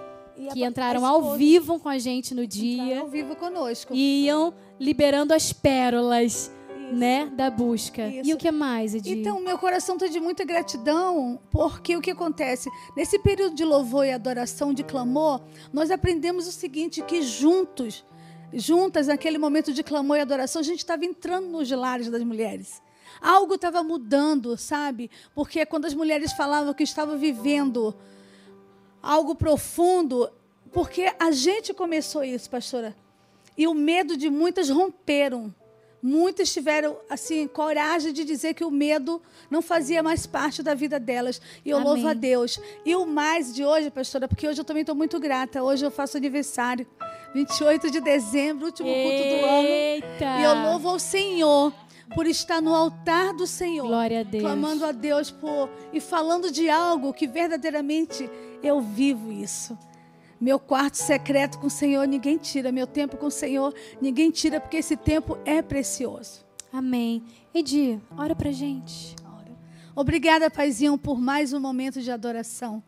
[0.53, 2.83] que entraram ao vivo com a gente no dia.
[2.83, 3.93] Entraram ao vivo conosco.
[3.93, 6.33] E iam liberando as pérolas.
[6.33, 6.63] Isso.
[6.91, 8.07] Né, da busca.
[8.07, 8.29] Isso.
[8.29, 9.17] E o que mais, Edir?
[9.17, 12.69] Então, meu coração está de muita gratidão, porque o que acontece?
[12.95, 15.41] Nesse período de louvor e adoração, de clamor,
[15.71, 18.05] nós aprendemos o seguinte, que juntos,
[18.51, 22.79] juntas, naquele momento de clamor e adoração, a gente estava entrando nos lares das mulheres.
[23.21, 25.09] Algo estava mudando, sabe?
[25.33, 27.95] Porque quando as mulheres falavam que estavam vivendo
[29.03, 30.31] algo profundo,
[30.71, 32.95] porque a gente começou isso, pastora.
[33.57, 35.53] E o medo de muitas romperam.
[36.01, 40.99] Muitas tiveram assim coragem de dizer que o medo não fazia mais parte da vida
[40.99, 41.39] delas.
[41.63, 41.87] E eu Amém.
[41.87, 42.59] louvo a Deus.
[42.85, 45.63] E o mais de hoje, pastora, porque hoje eu também estou muito grata.
[45.63, 46.85] Hoje eu faço aniversário,
[47.33, 49.67] 28 de dezembro, último culto do ano.
[49.69, 51.71] E eu louvo ao Senhor
[52.13, 53.87] por estar no altar do Senhor.
[53.87, 54.43] Glória a Deus.
[54.43, 58.29] Clamando a Deus por e falando de algo que verdadeiramente
[58.61, 59.77] eu vivo isso.
[60.39, 62.71] Meu quarto secreto com o Senhor ninguém tira.
[62.71, 66.43] Meu tempo com o Senhor ninguém tira, porque esse tempo é precioso.
[66.71, 67.23] Amém.
[67.53, 69.15] Edi, ora pra gente.
[69.95, 72.81] Obrigada, Paizinho, por mais um momento de adoração.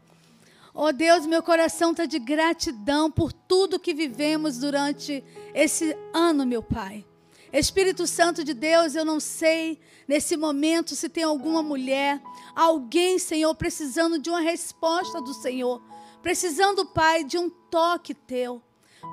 [0.74, 5.24] Oh Deus, meu coração está de gratidão por tudo que vivemos durante
[5.54, 7.06] esse ano, meu Pai.
[7.60, 12.22] Espírito Santo de Deus, eu não sei nesse momento se tem alguma mulher,
[12.56, 15.82] alguém, Senhor, precisando de uma resposta do Senhor
[16.26, 18.60] precisando, Pai, de um toque teu.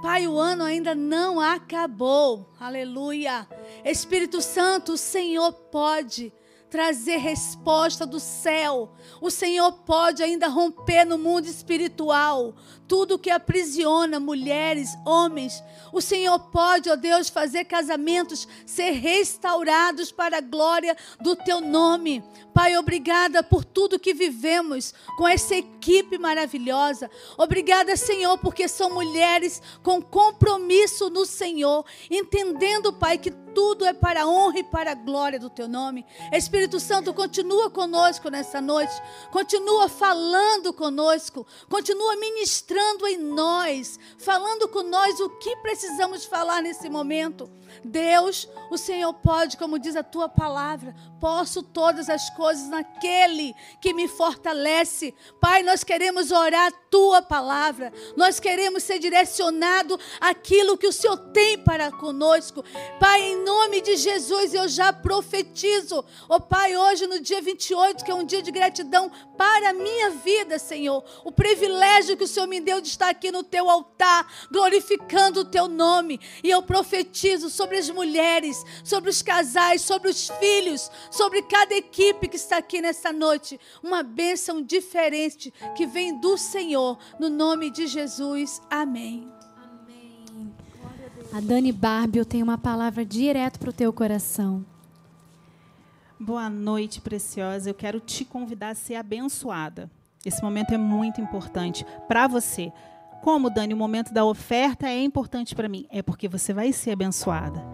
[0.00, 2.50] Pai, o ano ainda não acabou.
[2.59, 3.46] Aleluia.
[3.85, 6.33] Espírito Santo, o Senhor pode
[6.70, 8.94] trazer resposta do céu.
[9.20, 12.55] O Senhor pode ainda romper no mundo espiritual
[12.92, 15.64] tudo que aprisiona mulheres, homens.
[15.94, 22.22] O Senhor pode, ó Deus, fazer casamentos ser restaurados para a glória do teu nome.
[22.52, 27.11] Pai, obrigada por tudo que vivemos com essa equipe maravilhosa.
[27.38, 34.22] Obrigada, Senhor, porque são mulheres com compromisso no Senhor, entendendo, Pai, que tudo é para
[34.22, 36.05] a honra e para a glória do teu nome.
[36.31, 38.92] Espírito Santo, continua conosco nessa noite,
[39.31, 46.88] continua falando conosco, continua ministrando em nós, falando com nós o que precisamos falar nesse
[46.88, 47.51] momento.
[47.85, 53.95] Deus, o Senhor pode, como diz a tua palavra, posso todas as coisas naquele que
[53.95, 55.15] me fortalece.
[55.41, 61.17] Pai, nós queremos orar a tua palavra, nós queremos ser direcionado àquilo que o Senhor
[61.33, 62.65] tem para conosco.
[62.99, 68.05] Pai, em nome de Jesus, eu já profetizo, ó oh, Pai, hoje no dia 28,
[68.05, 72.29] que é um dia de gratidão para a minha vida, Senhor, o privilégio que o
[72.29, 76.63] Senhor me deu de estar aqui no teu altar, glorificando o teu nome, e eu
[76.63, 82.35] profetizo sobre sobre as mulheres, sobre os casais, sobre os filhos, sobre cada equipe que
[82.35, 83.59] está aqui nessa noite.
[83.81, 88.61] Uma bênção diferente que vem do Senhor, no nome de Jesus.
[88.68, 89.29] Amém.
[89.57, 90.53] Amém.
[91.33, 94.64] A Dani Barbie, eu tenho uma palavra direto para o teu coração.
[96.18, 97.70] Boa noite, preciosa.
[97.70, 99.88] Eu quero te convidar a ser abençoada.
[100.25, 102.72] Esse momento é muito importante para você.
[103.23, 105.87] Como, Dani, o momento da oferta é importante para mim?
[105.91, 107.65] É porque você vai ser abençoada.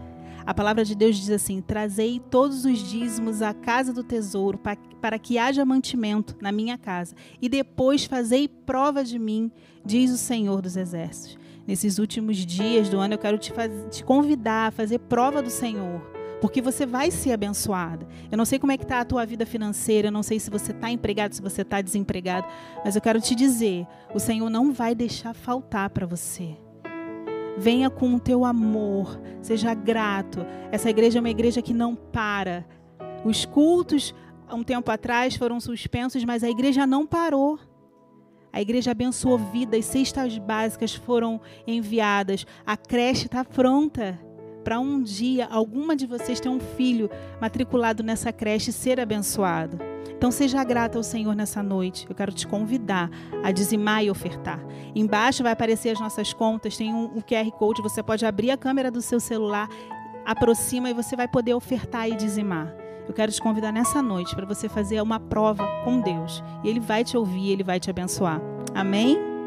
[0.45, 4.61] A palavra de Deus diz assim: Trazei todos os dízimos à casa do tesouro,
[5.01, 9.51] para que haja mantimento na minha casa, e depois fazei prova de mim,
[9.83, 11.39] diz o Senhor dos Exércitos.
[11.67, 13.51] Nesses últimos dias do ano, eu quero te,
[13.91, 18.07] te convidar a fazer prova do Senhor porque você vai ser abençoada.
[18.31, 20.51] Eu não sei como é que está a tua vida financeira, eu não sei se
[20.51, 22.47] você está empregado, se você está desempregado,
[22.85, 26.57] mas eu quero te dizer, o Senhor não vai deixar faltar para você.
[27.57, 30.47] Venha com o teu amor, seja grato.
[30.71, 32.65] Essa igreja é uma igreja que não para.
[33.25, 34.15] Os cultos,
[34.47, 37.59] há um tempo atrás, foram suspensos, mas a igreja não parou.
[38.53, 44.19] A igreja abençoou vidas, cestas básicas foram enviadas, a creche está pronta
[44.69, 47.09] para um dia alguma de vocês ter um filho
[47.41, 49.79] matriculado nessa creche e ser abençoado.
[50.11, 52.05] Então seja grata ao Senhor nessa noite.
[52.07, 53.09] Eu quero te convidar
[53.43, 54.61] a dizimar e ofertar.
[54.95, 58.59] Embaixo vai aparecer as nossas contas, tem um, um QR Code, você pode abrir a
[58.59, 59.71] câmera do seu celular,
[60.27, 62.71] aproxima e você vai poder ofertar e dizimar.
[63.09, 66.45] Eu quero te convidar nessa noite para você fazer uma prova com Deus.
[66.63, 68.39] E Ele vai te ouvir, Ele vai te abençoar.
[68.75, 69.38] Amém?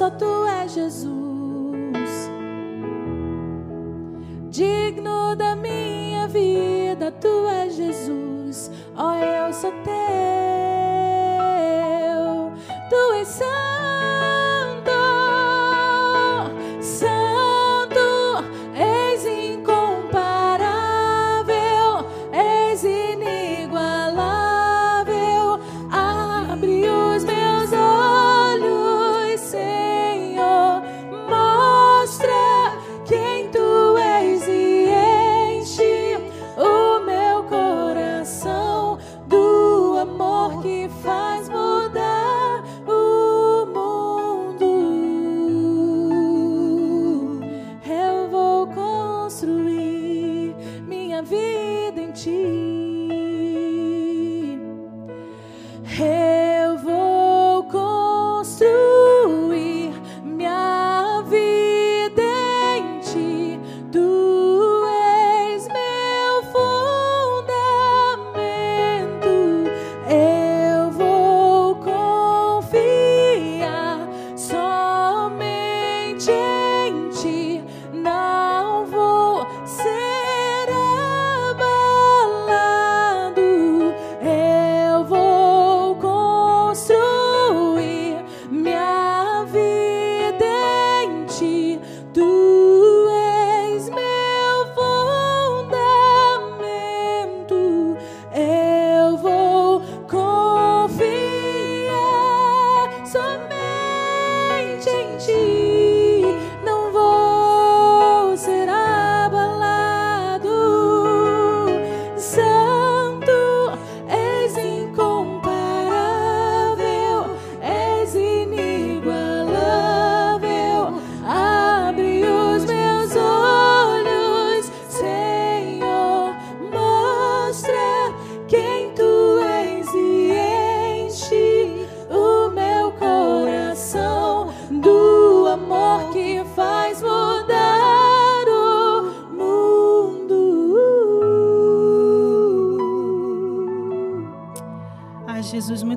[0.00, 0.49] Teu, tu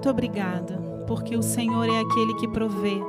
[0.03, 0.75] muito obrigada,
[1.07, 3.01] porque o Senhor é aquele que provê.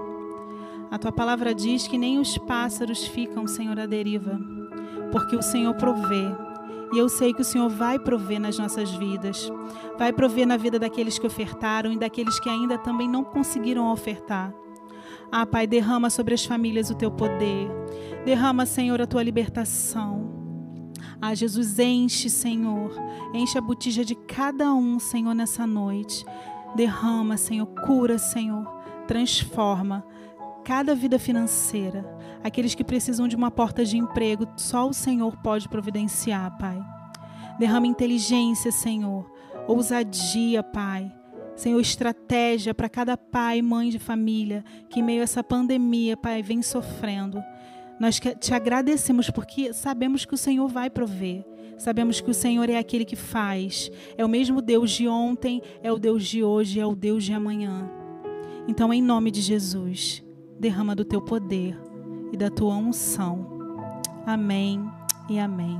[0.92, 4.38] A tua palavra diz que nem os pássaros ficam, Senhor, à deriva,
[5.10, 6.24] porque o Senhor provê.
[6.92, 9.50] E eu sei que o Senhor vai prover nas nossas vidas.
[9.98, 14.54] Vai prover na vida daqueles que ofertaram e daqueles que ainda também não conseguiram ofertar.
[15.32, 17.68] Ah, Pai, derrama sobre as famílias o teu poder.
[18.24, 20.30] Derrama, Senhor, a tua libertação.
[21.20, 22.92] Ah, Jesus, enche, Senhor.
[23.34, 26.24] Enche a botija de cada um, Senhor, nessa noite.
[26.74, 27.66] Derrama, Senhor.
[27.66, 28.64] Cura, Senhor.
[29.06, 30.04] Transforma
[30.64, 32.04] cada vida financeira.
[32.42, 36.82] Aqueles que precisam de uma porta de emprego, só o Senhor pode providenciar, Pai.
[37.58, 39.30] Derrama inteligência, Senhor.
[39.68, 41.12] Ousadia, Pai.
[41.54, 46.16] Senhor, estratégia para cada pai e mãe de família que, em meio a essa pandemia,
[46.16, 47.42] Pai, vem sofrendo.
[48.00, 51.44] Nós te agradecemos porque sabemos que o Senhor vai prover.
[51.78, 53.90] Sabemos que o Senhor é aquele que faz.
[54.16, 57.32] É o mesmo Deus de ontem, é o Deus de hoje, é o Deus de
[57.32, 57.90] amanhã.
[58.66, 60.22] Então, em nome de Jesus,
[60.58, 61.78] derrama do teu poder
[62.32, 63.46] e da tua unção.
[64.26, 64.82] Amém
[65.28, 65.78] e amém.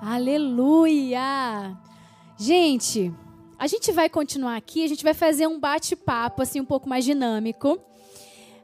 [0.00, 1.76] Aleluia!
[2.38, 3.12] Gente,
[3.58, 7.04] a gente vai continuar aqui, a gente vai fazer um bate-papo assim um pouco mais
[7.04, 7.80] dinâmico.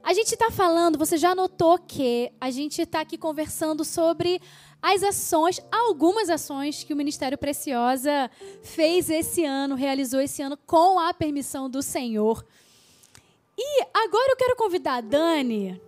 [0.04, 4.40] A gente está falando, você já notou que a gente está aqui conversando sobre
[4.83, 8.28] as ações, algumas ações que o Ministério Preciosa
[8.62, 12.45] fez esse ano, realizou esse ano com a permissão do Senhor.
[13.57, 15.80] E agora eu quero convidar a Dani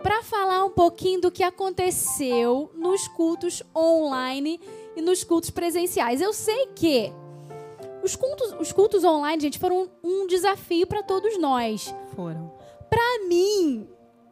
[0.00, 4.60] para falar um pouquinho do que aconteceu nos cultos online
[4.94, 6.20] e nos cultos presenciais.
[6.20, 7.12] Eu sei que
[8.04, 11.92] os cultos, os cultos online, gente, foram um desafio para todos nós.
[12.14, 12.52] Foram.
[12.88, 13.88] Para mim,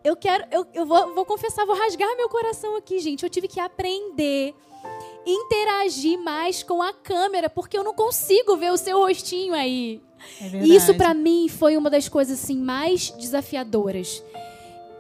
[0.07, 3.25] eu quero, eu, eu vou, vou confessar, vou rasgar meu coração aqui, gente.
[3.25, 4.55] Eu tive que aprender,
[5.27, 10.01] interagir mais com a câmera, porque eu não consigo ver o seu rostinho aí.
[10.41, 14.23] É Isso para mim foi uma das coisas assim mais desafiadoras.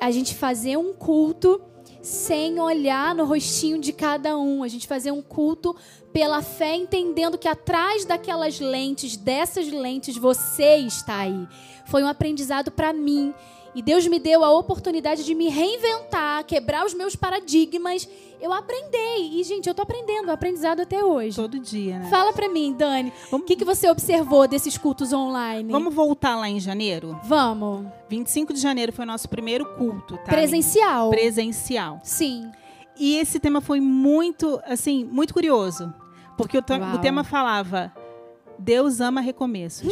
[0.00, 1.62] A gente fazer um culto
[2.02, 4.64] sem olhar no rostinho de cada um.
[4.64, 5.74] A gente fazer um culto
[6.12, 11.46] pela fé, entendendo que atrás daquelas lentes, dessas lentes, você está aí.
[11.86, 13.32] Foi um aprendizado para mim.
[13.76, 18.08] E Deus me deu a oportunidade de me reinventar, quebrar os meus paradigmas.
[18.40, 19.38] Eu aprendei.
[19.38, 21.36] E, gente, eu tô aprendendo, aprendizado até hoje.
[21.36, 22.08] Todo dia, né?
[22.08, 25.70] Fala para mim, Dani, o que, que você observou desses cultos online?
[25.70, 27.20] Vamos voltar lá em janeiro?
[27.24, 27.84] Vamos.
[28.08, 30.32] 25 de janeiro foi o nosso primeiro culto, tá?
[30.32, 31.10] Presencial.
[31.10, 32.00] Presencial.
[32.02, 32.50] Sim.
[32.98, 35.92] E esse tema foi muito, assim, muito curioso.
[36.38, 36.64] Porque o,
[36.94, 37.92] o tema falava
[38.58, 39.86] Deus ama recomeços.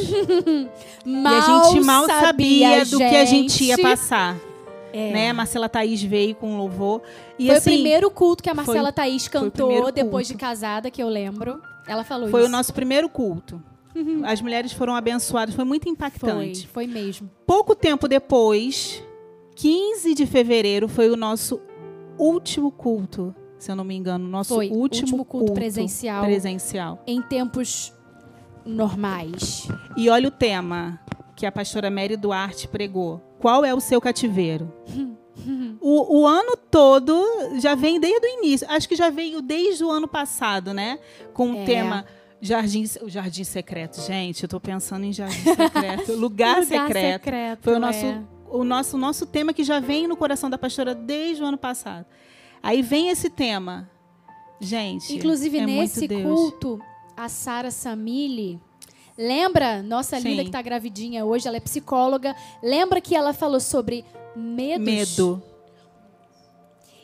[1.05, 3.83] Mal e a gente mal sabia, do que a gente ia gente.
[3.83, 4.37] passar.
[4.93, 5.11] É.
[5.13, 5.31] Né?
[5.31, 7.03] A Marcela Thaís veio com louvor.
[7.39, 10.45] E Foi assim, o primeiro culto que a Marcela foi- Thaís cantou depois de culto.
[10.47, 11.61] casada, que eu lembro.
[11.87, 12.49] Ela falou foi isso.
[12.49, 13.61] o nosso primeiro culto.
[14.25, 16.67] As mulheres foram abençoadas, foi muito Foi, impactante.
[16.69, 17.31] foi mesmo.
[17.47, 19.01] Pouco tempo depois,
[19.55, 21.61] 15 de fevereiro, foi o nosso
[22.19, 26.25] último culto, se eu não me engano, nosso Foi, último, último culto presencial.
[26.25, 27.03] presencial.
[27.07, 27.93] Em tempos
[28.65, 29.69] normais.
[29.97, 31.01] E olha o tema
[31.37, 33.21] que a pastora Mary Duarte pregou.
[33.39, 34.73] Qual é o seu cativeiro?
[35.81, 37.23] o, o ano todo
[37.61, 38.67] já vem desde o início.
[38.71, 40.99] Acho que já veio desde o ano passado, né?
[41.33, 41.65] Com o É.
[41.65, 42.05] tema
[42.41, 44.01] Jardim, o Jardim Secreto.
[44.01, 46.13] Gente, eu tô pensando em Jardim Secreto.
[46.15, 47.63] Lugar, secreto.
[47.63, 48.23] Foi o nosso, é.
[48.51, 52.07] o nosso, nosso tema que já vem no coração da pastora desde o ano passado.
[52.63, 53.91] Aí vem esse tema.
[54.61, 55.15] Gente.
[55.15, 56.81] Inclusive, é nesse culto,
[57.17, 58.61] a Sara Samili.
[59.17, 59.83] Lembra?
[59.83, 60.43] Nossa linda Sim.
[60.43, 62.35] que está gravidinha hoje, ela é psicóloga.
[62.63, 64.05] Lembra que ela falou sobre
[64.35, 64.85] medos?
[64.85, 65.43] Medo.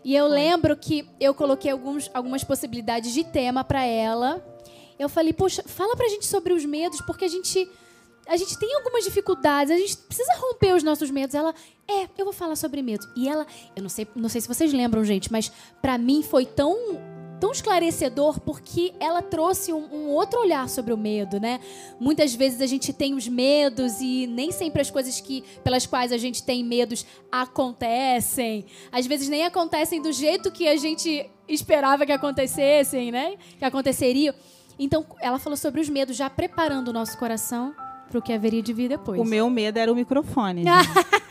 [0.05, 0.35] E eu Foi.
[0.35, 4.45] lembro que eu coloquei alguns, algumas possibilidades de tema para ela.
[4.99, 7.69] Eu falei, poxa, fala pra gente sobre os medos, porque a gente
[8.27, 11.35] a gente tem algumas dificuldades, a gente precisa romper os nossos medos.
[11.35, 11.53] Ela,
[11.89, 13.05] é, eu vou falar sobre medo.
[13.17, 13.45] E ela,
[13.75, 15.51] eu não sei, não sei se vocês lembram, gente, mas
[15.83, 16.77] pra mim foi tão
[17.41, 21.59] tão esclarecedor porque ela trouxe um, um outro olhar sobre o medo, né?
[21.99, 26.13] Muitas vezes a gente tem os medos e nem sempre as coisas que pelas quais
[26.13, 28.67] a gente tem medos acontecem.
[28.93, 33.37] Às vezes nem acontecem do jeito que a gente esperava que acontecessem, né?
[33.59, 34.35] Que aconteceriam.
[34.79, 37.75] Então, ela falou sobre os medos, já preparando o nosso coração
[38.09, 39.21] para o que haveria de vir depois.
[39.21, 40.65] O meu medo era o microfone.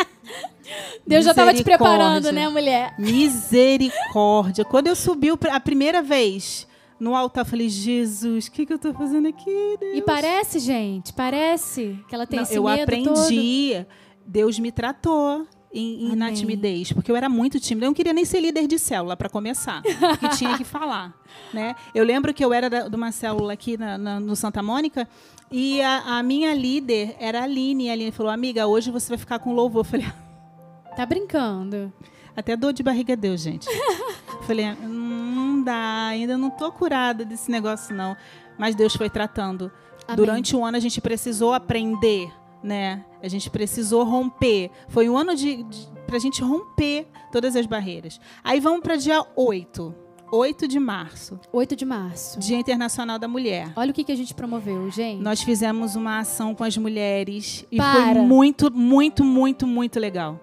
[1.06, 2.94] Deus já estava te preparando, né, mulher?
[3.00, 4.64] Misericórdia.
[4.64, 6.68] Quando eu subi a primeira vez
[7.00, 9.98] no altar, eu falei, Jesus, o que, que eu tô fazendo aqui, Deus?
[9.98, 13.12] E parece, gente, parece que ela tem Não, esse eu medo todo.
[13.20, 13.86] aprendi.
[14.26, 15.48] Deus me tratou.
[15.74, 17.86] Em, em- na timidez, porque eu era muito tímida.
[17.86, 21.14] Eu não queria nem ser líder de célula para começar, porque tinha que falar,
[21.54, 21.76] né?
[21.94, 25.08] Eu lembro que eu era da- de uma célula aqui na- na- no Santa Mônica
[25.52, 27.86] e a, a minha líder era a Aline.
[27.86, 29.82] E a Aline falou: "Amiga, hoje você vai ficar com louvor".
[29.82, 30.08] Eu falei:
[30.96, 31.94] Tá brincando.
[32.36, 33.68] até dor de barriga deu, gente.
[33.68, 38.18] Eu Falei, "Hum, não dá, ainda não tô curada desse negócio, não.
[38.58, 39.72] Mas Deus foi tratando.
[40.08, 40.16] Amém.
[40.18, 42.32] Durante o ano a gente precisou aprender,
[42.64, 43.06] né?
[43.22, 44.72] A gente precisou romper.
[44.88, 48.20] Foi um ano de, de pra gente romper todas as barreiras.
[48.44, 49.96] Aí vamos para dia 8.
[50.32, 52.40] 8 de março, 8 de março.
[52.40, 53.72] Dia Internacional da Mulher.
[53.76, 55.22] Olha o que, que a gente promoveu, gente.
[55.24, 58.14] Nós fizemos uma ação com as mulheres e Para.
[58.14, 60.40] foi muito, muito, muito, muito legal.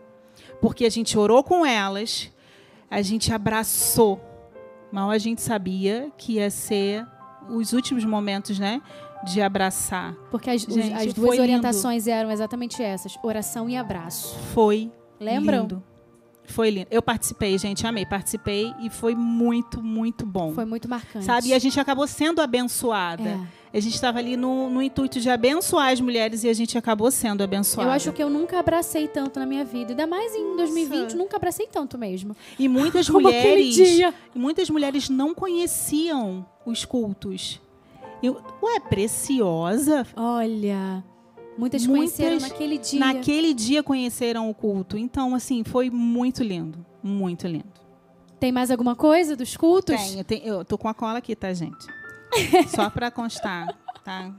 [0.60, 2.32] Porque a gente orou com elas,
[2.90, 4.20] a gente abraçou.
[4.90, 7.06] Mal a gente sabia que ia ser
[7.48, 8.82] os últimos momentos, né?
[9.24, 10.14] De abraçar.
[10.30, 11.42] Porque as, Gente, as duas lindo.
[11.42, 14.36] orientações eram exatamente essas: oração e abraço.
[14.52, 15.62] Foi Lembram?
[15.62, 15.82] lindo.
[16.44, 16.86] Foi lindo.
[16.90, 18.06] Eu participei, gente, amei.
[18.06, 20.52] Participei e foi muito, muito bom.
[20.52, 21.24] Foi muito marcante.
[21.24, 21.48] Sabe?
[21.48, 23.28] E a gente acabou sendo abençoada.
[23.28, 23.40] É.
[23.76, 27.10] A gente estava ali no, no intuito de abençoar as mulheres e a gente acabou
[27.10, 27.90] sendo abençoada.
[27.90, 29.92] Eu acho que eu nunca abracei tanto na minha vida.
[29.92, 31.16] Ainda mais em 2020, Nossa.
[31.16, 32.34] nunca abracei tanto mesmo.
[32.58, 37.60] E muitas mulheres, e muitas mulheres não conheciam os cultos.
[38.22, 40.06] Eu, ué, preciosa.
[40.16, 41.04] Olha,
[41.58, 43.00] muitas, Muitas conheceram naquele dia.
[43.00, 44.96] Naquele dia conheceram o culto.
[44.96, 47.72] Então, assim, foi muito lindo, muito lindo.
[48.40, 49.96] Tem mais alguma coisa dos cultos?
[49.96, 51.86] Tenho, tenho- eu tô com a cola aqui, tá, gente?
[52.68, 54.30] Só para constar, tá?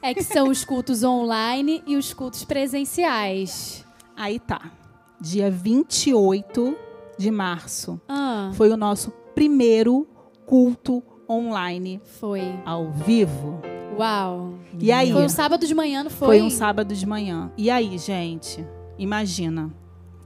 [0.00, 3.84] É que são os cultos online e os cultos presenciais.
[4.16, 4.70] Aí tá.
[5.20, 6.76] Dia 28
[7.18, 10.06] de março Ah, foi o nosso primeiro
[10.46, 12.42] culto online foi.
[12.64, 13.60] ao vivo.
[13.96, 14.54] Uau.
[14.78, 15.12] E aí?
[15.12, 16.38] Foi um sábado de manhã, não foi?
[16.38, 17.52] Foi um sábado de manhã.
[17.56, 18.66] E aí, gente?
[18.98, 19.70] Imagina.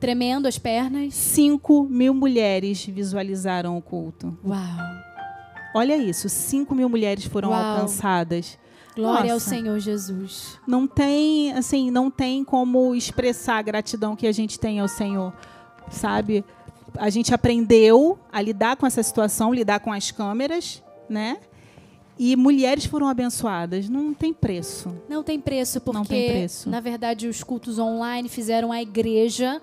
[0.01, 1.15] Tremendo as pernas.
[1.15, 4.37] 5 mil mulheres visualizaram o culto.
[4.45, 4.61] Uau.
[5.75, 7.61] Olha isso, 5 mil mulheres foram Uau.
[7.61, 8.59] alcançadas.
[8.95, 9.51] Glória ao Nossa.
[9.51, 10.59] Senhor Jesus.
[10.67, 15.33] Não tem, assim, não tem como expressar a gratidão que a gente tem ao Senhor,
[15.91, 16.45] sabe?
[16.97, 21.39] A gente aprendeu a lidar com essa situação, lidar com as câmeras, né?
[22.19, 23.89] E mulheres foram abençoadas.
[23.89, 24.95] Não tem preço.
[25.09, 26.71] Não tem preço, porque, Não tem preço.
[26.71, 29.61] na verdade, os cultos online fizeram a igreja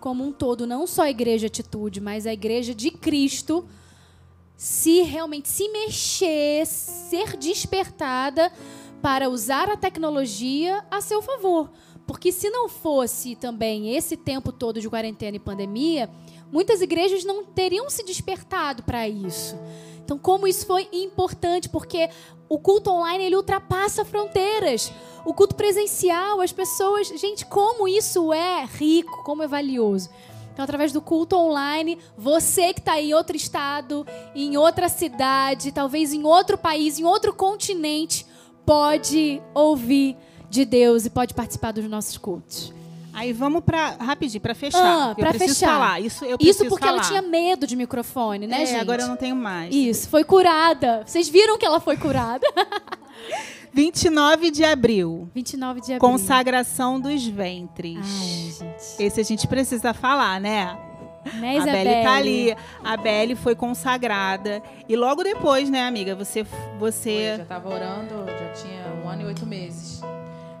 [0.00, 3.64] como um todo, não só a igreja atitude, mas a igreja de Cristo
[4.56, 8.52] se realmente se mexer, ser despertada
[9.00, 11.70] para usar a tecnologia a seu favor.
[12.06, 16.10] Porque se não fosse também esse tempo todo de quarentena e pandemia,
[16.50, 19.56] muitas igrejas não teriam se despertado para isso.
[20.12, 22.10] Então, como isso foi importante, porque
[22.46, 24.92] o culto online ele ultrapassa fronteiras.
[25.24, 30.10] O culto presencial, as pessoas, gente, como isso é rico, como é valioso.
[30.52, 36.12] Então, através do culto online, você que está em outro estado, em outra cidade, talvez
[36.12, 38.26] em outro país, em outro continente,
[38.66, 40.14] pode ouvir
[40.50, 42.70] de Deus e pode participar dos nossos cultos.
[43.12, 44.78] Aí vamos para rapidinho para fechar.
[44.80, 45.72] Ah, eu pra preciso fechar.
[45.72, 46.00] falar.
[46.00, 46.98] Isso eu Isso porque falar.
[46.98, 48.80] ela tinha medo de microfone, né, é, gente?
[48.80, 49.74] agora eu não tenho mais.
[49.74, 51.02] Isso, foi curada.
[51.06, 52.46] Vocês viram que ela foi curada?
[53.72, 55.30] 29 de abril.
[55.34, 56.00] 29 de abril.
[56.00, 57.98] Consagração dos ventres.
[57.98, 59.02] Ai, gente.
[59.02, 60.76] Esse a gente precisa falar, né?
[61.34, 61.64] Né, a?
[61.64, 62.56] Belle tá ali.
[62.82, 64.62] A Belle foi consagrada.
[64.88, 66.14] E logo depois, né, amiga?
[66.16, 66.44] Você.
[66.44, 67.36] Foi, você...
[67.38, 70.02] já tava orando, já tinha um ano e oito meses.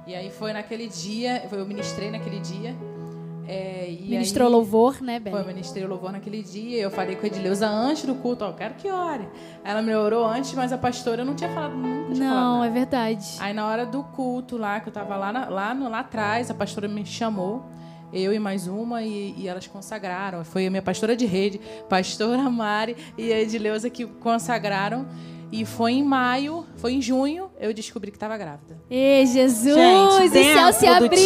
[0.06, 2.74] E aí foi naquele dia, eu ministrei naquele dia.
[3.46, 5.46] é, Ministrou aí, louvor, né, Foi, eu Belle?
[5.48, 6.80] ministrei louvor naquele dia.
[6.80, 9.28] Eu falei com a Edileuza antes do culto, ó, eu quero que ore.
[9.64, 12.66] Ela me orou antes, mas a pastora não tinha falado, nunca tinha falado Não, nada.
[12.66, 13.26] é verdade.
[13.40, 16.50] Aí na hora do culto lá, que eu tava lá, na- lá, no, lá atrás,
[16.50, 17.64] a pastora me chamou,
[18.12, 20.44] eu e mais uma, e, e elas consagraram.
[20.44, 25.06] Foi a minha pastora de rede, pastora Mari e a Edileuza que consagraram.
[25.52, 28.78] E foi em maio, foi em junho, eu descobri que estava grávida.
[28.90, 29.74] Ei, Jesus!
[29.76, 31.16] Gente, os céus se abriram!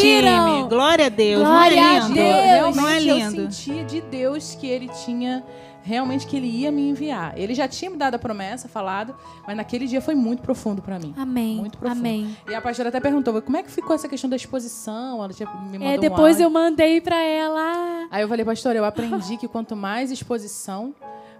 [0.56, 0.68] time.
[0.68, 1.42] Glória a Deus.
[1.44, 2.14] Glória não a é lindo?
[2.14, 2.44] Deus.
[2.44, 3.00] Realmente Não é eu
[3.30, 3.52] lindo?
[3.52, 5.44] sentia de Deus que ele tinha
[5.84, 7.34] realmente que ele ia me enviar.
[7.38, 9.14] Ele já tinha me dado a promessa, falado,
[9.46, 11.14] mas naquele dia foi muito profundo para mim.
[11.16, 11.58] Amém.
[11.58, 12.00] Muito profundo.
[12.00, 12.36] Amém.
[12.48, 15.22] E a pastora até perguntou, como é que ficou essa questão da exposição?
[15.22, 16.42] Ela tinha me mandou É, um depois áudio.
[16.46, 18.08] eu mandei pra ela.
[18.10, 20.92] Aí eu falei, pastor, eu aprendi que quanto mais exposição,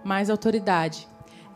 [0.05, 1.05] mais autoridade.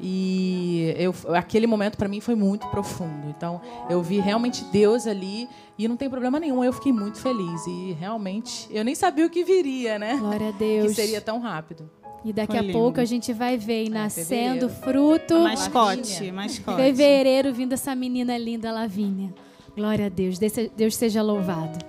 [0.02, 3.28] E eu, aquele momento para mim foi muito profundo.
[3.30, 5.47] Então eu vi realmente Deus ali
[5.78, 6.64] e não tem problema nenhum.
[6.64, 10.18] Eu fiquei muito feliz e realmente eu nem sabia o que viria, né?
[10.18, 10.95] Glória a Que Deus.
[10.95, 11.89] seria tão rápido.
[12.24, 12.74] E daqui Foi a lindo.
[12.74, 14.70] pouco a gente vai ver É, nascendo fevereiro.
[14.70, 15.39] fruto.
[15.39, 16.78] Mascote, mascote.
[16.82, 19.34] Fevereiro vindo essa menina linda, Lavínia.
[19.76, 20.38] Glória a Deus.
[20.76, 21.84] Deus seja louvado.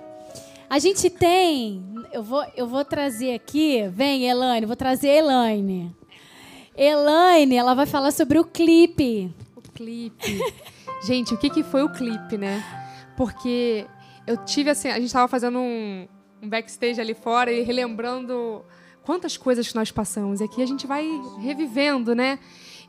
[0.69, 1.83] A gente tem.
[2.11, 3.87] Eu vou, eu vou trazer aqui.
[3.89, 5.95] Vem, Elaine, vou trazer a Elaine.
[6.75, 9.33] Elaine, ela vai falar sobre o clipe.
[9.55, 10.39] O clipe.
[11.05, 12.63] gente, o que, que foi o clipe, né?
[13.15, 13.85] Porque
[14.25, 14.89] eu tive assim.
[14.89, 16.07] A gente estava fazendo um,
[16.41, 18.63] um backstage ali fora e relembrando
[19.03, 20.41] quantas coisas que nós passamos.
[20.41, 21.07] E aqui a gente vai
[21.39, 22.39] revivendo, né?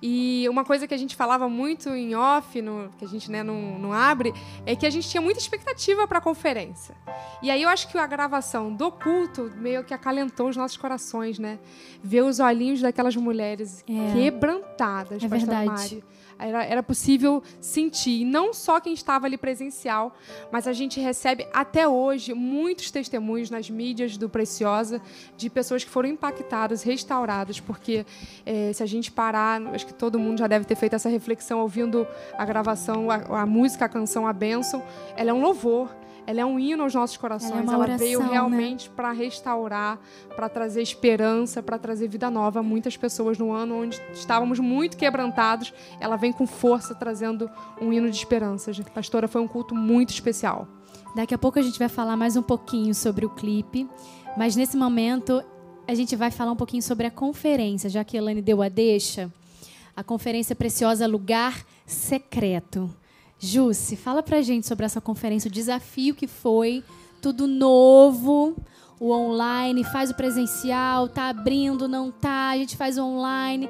[0.07, 3.43] E uma coisa que a gente falava muito em off, no, que a gente né,
[3.43, 4.35] não, não abre,
[4.67, 6.95] é que a gente tinha muita expectativa para a conferência.
[7.41, 11.39] E aí eu acho que a gravação do culto meio que acalentou os nossos corações,
[11.39, 11.59] né?
[12.03, 14.13] Ver os olhinhos daquelas mulheres é.
[14.13, 15.71] quebrantadas, é verdade.
[15.71, 16.05] Mari
[16.39, 18.23] era, era possível sentir.
[18.23, 20.17] E não só quem estava ali presencial,
[20.51, 25.01] mas a gente recebe até hoje muitos testemunhos nas mídias do Preciosa
[25.37, 28.05] de pessoas que foram impactadas, restauradas, porque
[28.45, 31.61] é, se a gente parar, acho que todo mundo já deve ter feito essa reflexão
[31.61, 32.07] ouvindo
[32.37, 34.83] a gravação, a, a música, a canção, a bênção,
[35.17, 37.69] ela é um louvor ela é um hino aos nossos corações.
[37.69, 38.29] Ela, é oração, veio né?
[38.31, 38.95] realmente né?
[38.97, 39.99] para restaurar,
[40.35, 44.97] para trazer esperança, para trazer vida nova a muitas pessoas no ano onde estávamos muito
[44.97, 45.73] quebrantados.
[46.01, 47.51] Ela vem com força trazendo
[47.81, 48.73] um hino de esperança.
[48.95, 50.67] Pastora, foi um culto muito especial.
[51.15, 53.89] Daqui a pouco a gente vai falar mais um pouquinho sobre o clipe,
[54.37, 55.43] mas nesse momento
[55.87, 58.69] a gente vai falar um pouquinho sobre a conferência, já que a Elane deu a
[58.69, 59.31] deixa.
[59.95, 62.91] A conferência preciosa Lugar Secreto.
[63.39, 66.83] Jusce, fala pra gente sobre essa conferência, o desafio que foi,
[67.21, 68.57] tudo novo,
[69.01, 73.69] o online, faz o presencial, tá abrindo, não tá, a gente faz o online.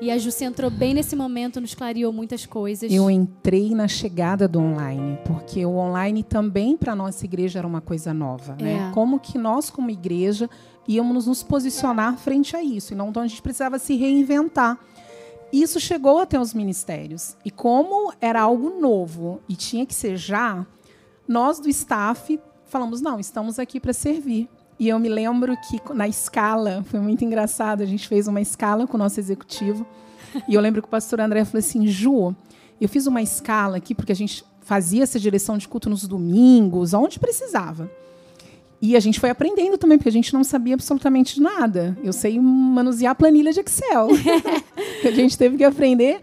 [0.00, 2.92] E a Jusce entrou bem nesse momento, nos clareou muitas coisas.
[2.92, 7.80] Eu entrei na chegada do online, porque o online também para nossa igreja era uma
[7.80, 8.88] coisa nova, né?
[8.88, 8.92] É.
[8.92, 10.50] Como que nós como igreja
[10.86, 12.92] íamos nos posicionar frente a isso?
[12.92, 14.78] Então a gente precisava se reinventar
[15.62, 17.36] isso chegou até os ministérios.
[17.44, 20.66] E como era algo novo e tinha que ser já,
[21.28, 24.48] nós do staff falamos: não, estamos aqui para servir.
[24.78, 28.86] E eu me lembro que na escala, foi muito engraçado, a gente fez uma escala
[28.86, 29.86] com o nosso executivo.
[30.48, 32.34] E eu lembro que o pastor André falou assim: Ju,
[32.80, 36.92] eu fiz uma escala aqui, porque a gente fazia essa direção de culto nos domingos,
[36.92, 37.88] onde precisava.
[38.84, 41.96] E a gente foi aprendendo também, porque a gente não sabia absolutamente nada.
[42.04, 44.08] Eu sei manusear a planilha de Excel.
[45.02, 46.20] a gente teve que aprender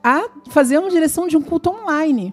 [0.00, 2.32] a fazer uma direção de um culto online.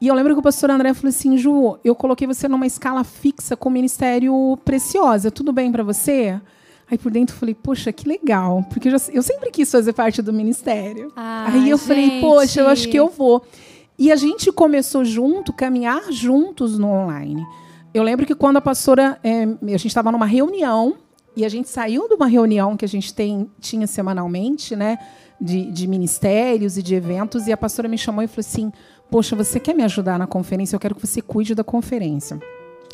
[0.00, 3.04] E eu lembro que o pastor André falou assim: Ju, eu coloquei você numa escala
[3.04, 5.30] fixa com o Ministério Preciosa.
[5.30, 6.40] Tudo bem para você?
[6.90, 8.64] Aí por dentro eu falei, poxa, que legal.
[8.70, 11.12] Porque eu, já, eu sempre quis fazer parte do ministério.
[11.14, 11.86] Ah, Aí eu gente.
[11.86, 13.44] falei, poxa, eu acho que eu vou.
[13.98, 17.44] E a gente começou junto, caminhar juntos no online.
[17.94, 19.18] Eu lembro que quando a pastora.
[19.22, 20.96] É, a gente estava numa reunião
[21.36, 24.98] e a gente saiu de uma reunião que a gente tem, tinha semanalmente, né?
[25.40, 28.72] De, de ministérios e de eventos, e a pastora me chamou e falou assim:
[29.10, 30.76] Poxa, você quer me ajudar na conferência?
[30.76, 32.38] Eu quero que você cuide da conferência.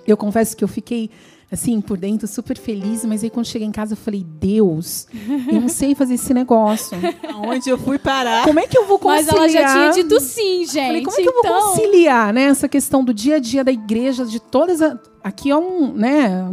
[0.07, 1.11] Eu confesso que eu fiquei
[1.51, 5.07] assim, por dentro, super feliz, mas aí quando cheguei em casa eu falei, Deus,
[5.51, 6.97] eu não sei fazer esse negócio.
[7.33, 8.45] Aonde eu fui parar?
[8.45, 9.35] Como é que eu vou conciliar?
[9.39, 10.87] Mas ela já tinha dito sim, gente.
[10.87, 11.61] Falei, como é que eu vou então...
[11.71, 14.99] conciliar, né, essa questão do dia a dia da igreja, de todas a...
[15.23, 16.49] Aqui é um, né,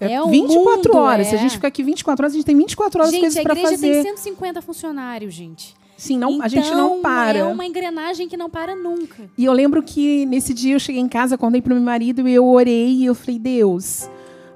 [0.00, 1.26] é um 24 mundo, horas.
[1.26, 1.30] É.
[1.30, 3.56] Se a gente ficar aqui 24 horas, a gente tem 24 horas gente, coisas para
[3.56, 3.86] fazer.
[3.86, 5.74] a igreja tem 150 funcionários, gente.
[5.96, 7.38] Sim, não, então, a gente não para.
[7.38, 9.30] É uma engrenagem que não para nunca.
[9.38, 12.28] E eu lembro que nesse dia eu cheguei em casa, contei para o meu marido
[12.28, 14.08] e eu orei e eu falei, Deus,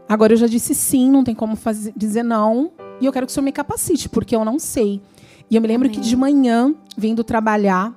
[0.09, 3.31] agora eu já disse sim, não tem como fazer, dizer não, e eu quero que
[3.31, 5.01] o Senhor me capacite, porque eu não sei.
[5.51, 5.99] E eu me lembro Amém.
[6.01, 7.95] que de manhã, vindo trabalhar,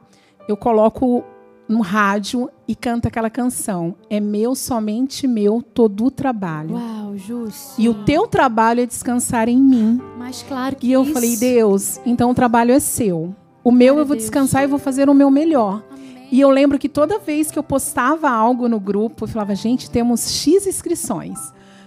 [0.47, 1.23] eu coloco
[1.67, 3.95] no rádio e canto aquela canção.
[4.09, 6.75] É meu, somente meu, todo o trabalho.
[6.75, 7.79] Uau, justo.
[7.81, 10.01] E o teu trabalho é descansar em mim.
[10.17, 11.13] Mas claro que E eu isso.
[11.13, 13.33] falei, Deus, então o trabalho é seu.
[13.63, 14.23] O meu eu vou Deus.
[14.25, 15.83] descansar e vou fazer o meu melhor.
[15.91, 16.27] Amém.
[16.31, 19.89] E eu lembro que toda vez que eu postava algo no grupo, eu falava, gente,
[19.89, 21.37] temos X inscrições.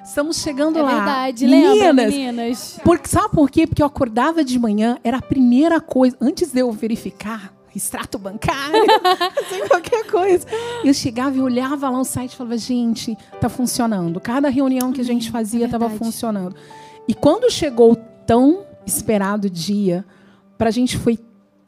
[0.04, 0.94] Estamos chegando É lá.
[0.96, 2.80] verdade, lembra, Meninas, meninas?
[2.84, 3.66] porque, sabe por quê?
[3.66, 8.84] Porque eu acordava de manhã, era a primeira coisa, antes de eu verificar extrato bancário,
[9.40, 10.46] assim, qualquer coisa.
[10.84, 14.20] Eu chegava e olhava lá o site e falava, gente, tá funcionando.
[14.20, 16.04] Cada reunião que a gente fazia estava verdade.
[16.04, 16.54] funcionando.
[17.08, 20.04] E quando chegou o tão esperado dia,
[20.56, 21.18] para a gente foi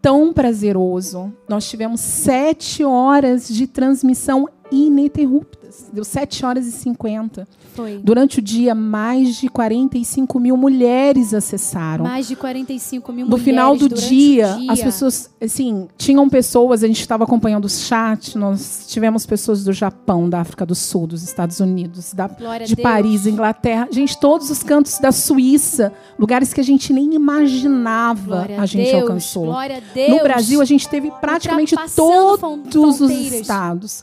[0.00, 1.32] tão prazeroso.
[1.48, 5.86] Nós tivemos sete horas de transmissão ininterruptas.
[5.92, 7.46] Deu sete horas e cinquenta.
[7.74, 8.00] Foi.
[8.02, 12.04] Durante o dia, mais de 45 mil mulheres acessaram.
[12.04, 16.26] Mais de 45 mil No mulheres final do dia, o dia, as pessoas, assim, tinham
[16.28, 20.74] pessoas, a gente estava acompanhando os chats, nós tivemos pessoas do Japão, da África do
[20.74, 22.76] Sul, dos Estados Unidos, da, Glória de.
[22.76, 28.60] Paris, Inglaterra, gente, todos os cantos da Suíça, lugares que a gente nem imaginava Glória
[28.60, 29.44] a gente Deus, alcançou.
[29.46, 30.10] Glória a Deus.
[30.10, 34.02] No Brasil, a gente teve praticamente todos os estados.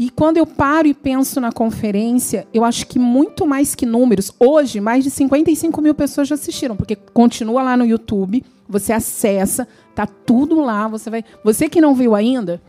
[0.00, 4.32] E quando eu paro e penso na conferência, eu acho que muito mais que números.
[4.40, 9.68] Hoje, mais de 55 mil pessoas já assistiram, porque continua lá no YouTube, você acessa,
[9.94, 10.88] tá tudo lá.
[10.88, 11.22] Você vai.
[11.44, 12.62] Você que não viu ainda,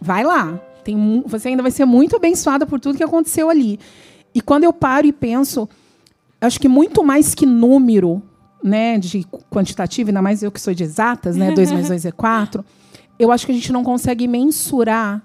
[0.00, 0.58] vai lá.
[0.82, 3.78] Tem, você ainda vai ser muito abençoada por tudo que aconteceu ali.
[4.34, 5.68] E quando eu paro e penso,
[6.40, 8.22] acho que muito mais que número,
[8.64, 12.12] né, de quantitativo, ainda mais eu que sou de exatas, né, 2 mais 2 é
[12.12, 12.64] 4,
[13.20, 15.22] eu acho que a gente não consegue mensurar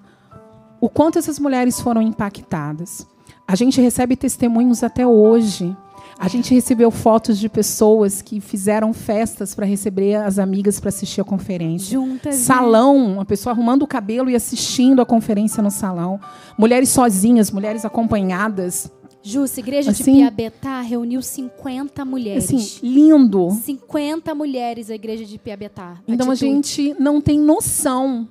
[0.84, 3.06] o quanto essas mulheres foram impactadas.
[3.46, 5.74] A gente recebe testemunhos até hoje.
[6.18, 11.20] A gente recebeu fotos de pessoas que fizeram festas para receber as amigas para assistir
[11.20, 11.90] a conferência.
[11.90, 12.36] Juntas.
[12.36, 12.40] né?
[12.44, 16.20] Salão, uma pessoa arrumando o cabelo e assistindo a conferência no salão.
[16.56, 18.90] Mulheres sozinhas, mulheres acompanhadas.
[19.22, 22.44] Júcia, igreja de Assim- Piabetá reuniu 50 mulheres.
[22.44, 23.50] Assim, lindo.
[23.62, 25.94] 50 mulheres a igreja de Piabetá.
[26.06, 26.52] Então a Atitude.
[26.54, 28.28] gente não tem noção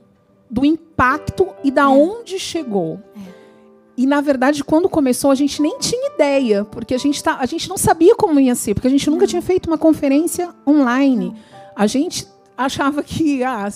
[0.54, 3.00] do impacto e da onde chegou.
[3.98, 7.46] E na verdade, quando começou, a gente nem tinha ideia, porque a gente, tá, a
[7.48, 11.36] gente não sabia como ia ser, porque a gente nunca tinha feito uma conferência online.
[11.76, 13.68] A gente achava que, ah,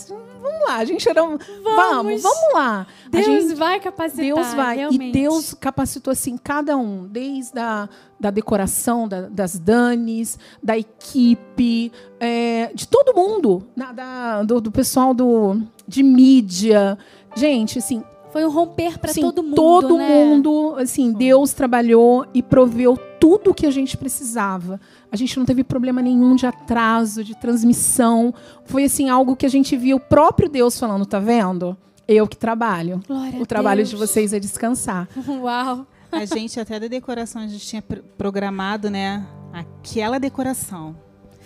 [0.51, 2.87] vamos lá, a gente era um, vamos, vamos lá.
[3.09, 4.25] Deus gente- vai capacitar.
[4.25, 4.77] Deus vai.
[4.77, 5.09] realmente.
[5.09, 7.87] E Deus capacitou assim cada um, desde a
[8.19, 14.71] da decoração da- das Danis, da equipe, é, de todo mundo, na- da- do, do
[14.71, 16.97] pessoal do, de mídia.
[17.35, 19.55] Gente, assim, Foi um romper para assim, todo mundo.
[19.55, 20.07] todo né?
[20.09, 22.97] mundo, assim, Deus trabalhou e proveu
[23.27, 24.79] tudo o que a gente precisava.
[25.11, 28.33] A gente não teve problema nenhum de atraso, de transmissão.
[28.65, 31.75] Foi assim algo que a gente via o próprio Deus falando, tá vendo?
[32.07, 33.01] Eu que trabalho.
[33.05, 33.89] Glória O trabalho Deus.
[33.89, 35.09] de vocês é descansar.
[35.27, 35.85] Uau.
[36.09, 39.27] A gente até da decoração, a gente tinha pr- programado, né?
[39.51, 40.95] Aquela decoração.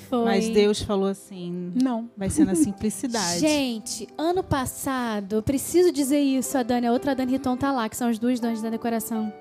[0.07, 0.23] Foi.
[0.25, 2.09] Mas Deus falou assim, Não.
[2.15, 3.39] vai ser na simplicidade.
[3.39, 7.97] Gente, ano passado, preciso dizer isso, a Dani, a outra Dani Riton tá lá, que
[7.97, 9.33] são as duas Danis da decoração.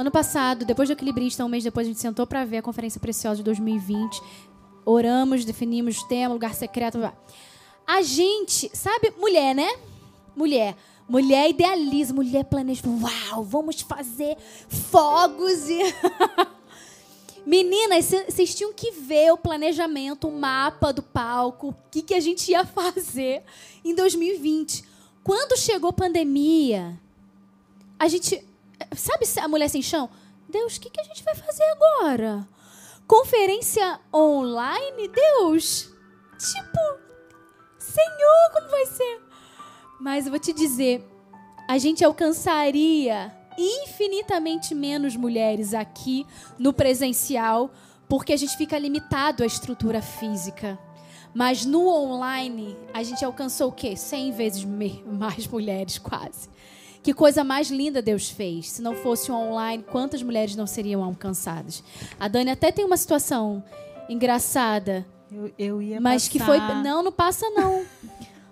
[0.00, 2.98] Ano passado, depois do equilibrista, um mês depois, a gente sentou para ver a Conferência
[2.98, 4.18] Preciosa de 2020.
[4.82, 6.98] Oramos, definimos tema, lugar secreto.
[7.86, 9.68] A gente, sabe, mulher, né?
[10.34, 10.74] Mulher.
[11.06, 12.80] Mulher idealiza, mulher planeja.
[12.86, 14.38] Uau, vamos fazer
[14.70, 15.78] fogos e.
[17.44, 22.20] Meninas, vocês tinham que ver o planejamento, o mapa do palco, o que, que a
[22.20, 23.42] gente ia fazer
[23.84, 24.82] em 2020.
[25.22, 26.98] Quando chegou a pandemia,
[27.98, 28.48] a gente.
[28.96, 30.08] Sabe a mulher sem chão?
[30.48, 32.46] Deus, o que, que a gente vai fazer agora?
[33.06, 35.08] Conferência online?
[35.08, 35.90] Deus!
[36.38, 36.80] Tipo,
[37.78, 39.20] Senhor, como vai ser?
[40.00, 41.04] Mas eu vou te dizer,
[41.68, 46.26] a gente alcançaria infinitamente menos mulheres aqui
[46.58, 47.70] no presencial,
[48.08, 50.78] porque a gente fica limitado à estrutura física.
[51.34, 53.94] Mas no online, a gente alcançou o quê?
[53.96, 56.48] 100 vezes mais mulheres, quase.
[57.02, 58.70] Que coisa mais linda Deus fez.
[58.72, 61.82] Se não fosse o online, quantas mulheres não seriam alcançadas?
[62.18, 63.62] A Dani até tem uma situação
[64.08, 66.82] engraçada, Eu, eu ia mas que passar- foi.
[66.82, 67.82] Não, não passa, não.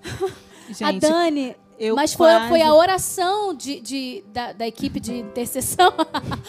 [0.70, 1.56] Gente, a Dani.
[1.78, 5.92] eu Mas foi, quase- foi a oração de, de- da, da equipe de intercessão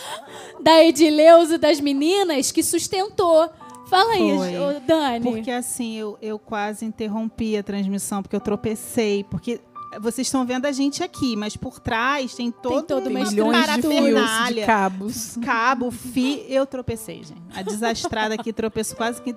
[0.62, 3.50] da Edileuza das meninas que sustentou.
[3.89, 4.80] Fala aí, Foi.
[4.86, 5.32] Dani.
[5.32, 9.24] Porque assim, eu, eu quase interrompi a transmissão, porque eu tropecei.
[9.24, 9.60] Porque
[9.99, 13.75] vocês estão vendo a gente aqui, mas por trás tem todo toda uma uma Milhões
[13.75, 15.37] de fios, de cabos.
[15.37, 17.41] Cabo, fi, eu tropecei, gente.
[17.55, 19.35] A desastrada aqui tropeçou quase que.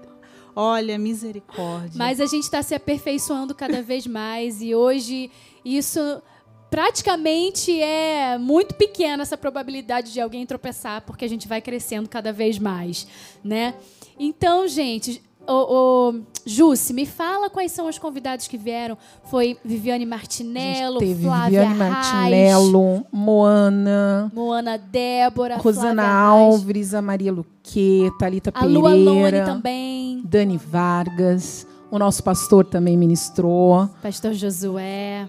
[0.55, 1.93] Olha, misericórdia.
[1.97, 5.31] Mas a gente está se aperfeiçoando cada vez mais e hoje
[5.65, 6.23] isso
[6.69, 12.33] praticamente é muito pequena essa probabilidade de alguém tropeçar, porque a gente vai crescendo cada
[12.33, 13.07] vez mais,
[13.45, 13.75] né?
[14.19, 18.97] Então, gente, o, o Jussi, me fala quais são os convidados que vieram.
[19.25, 27.03] Foi Viviane Martinello, teve Flávia Viviane Reis, Martinello, Moana, Moana Débora, Rosana Flávia Alves, a
[27.03, 31.67] Maria Luque, Thalita a Lua Lone Pereira, também, Dani Vargas.
[31.91, 33.89] O nosso pastor também ministrou.
[34.03, 35.29] Pastor Josué,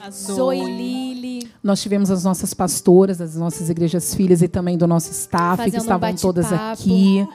[0.00, 1.48] A Zoe Lili.
[1.62, 5.70] Nós tivemos as nossas pastoras, das nossas igrejas filhas e também do nosso staff, Fazendo
[5.72, 6.82] que um estavam todas bate-papo.
[6.82, 7.28] aqui.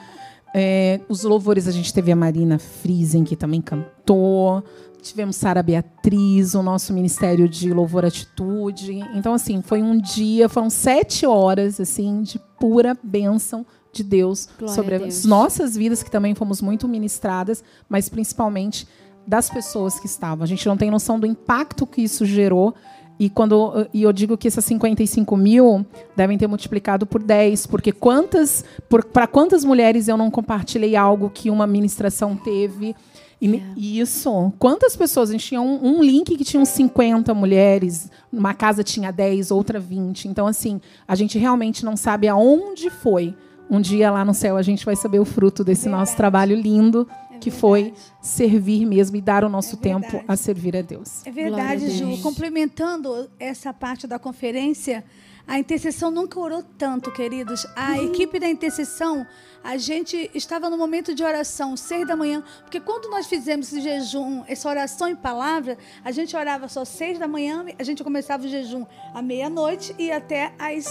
[0.54, 4.64] É, os louvores, a gente teve a Marina Friesen, que também cantou.
[5.00, 9.00] Tivemos Sara Beatriz, o nosso Ministério de Louvor Atitude.
[9.14, 14.74] Então, assim, foi um dia, foram sete horas, assim, de pura bênção de Deus Glória
[14.74, 15.24] sobre a as Deus.
[15.24, 18.86] nossas vidas, que também fomos muito ministradas, mas principalmente
[19.26, 20.44] das pessoas que estavam.
[20.44, 22.74] A gente não tem noção do impacto que isso gerou.
[23.20, 25.84] E quando e eu digo que essas 55 mil
[26.16, 28.64] devem ter multiplicado por 10, porque quantas
[29.12, 32.96] para quantas mulheres eu não compartilhei algo que uma ministração teve?
[33.38, 33.62] E É.
[33.76, 34.52] Isso.
[34.58, 35.28] Quantas pessoas?
[35.28, 39.50] A gente tinha um, um link que tinha uns 50 mulheres, uma casa tinha 10,
[39.50, 40.26] outra 20.
[40.26, 43.34] Então, assim, a gente realmente não sabe aonde foi.
[43.70, 47.06] Um dia lá no céu a gente vai saber o fruto desse nosso trabalho lindo,
[47.40, 51.26] que foi servir mesmo e dar o nosso É tempo a servir a Deus.
[51.26, 52.06] É verdade, Ju.
[52.06, 52.20] Deus.
[52.20, 55.02] Complementando essa parte da conferência,
[55.46, 57.66] a intercessão nunca orou tanto, queridos.
[57.74, 58.04] A Uhum.
[58.12, 59.26] equipe da intercessão,
[59.64, 63.80] a gente estava no momento de oração, seis da manhã, porque quando nós fizemos esse
[63.80, 68.44] jejum, essa oração em palavra, a gente orava só seis da manhã, a gente começava
[68.44, 70.86] o jejum à meia-noite e até às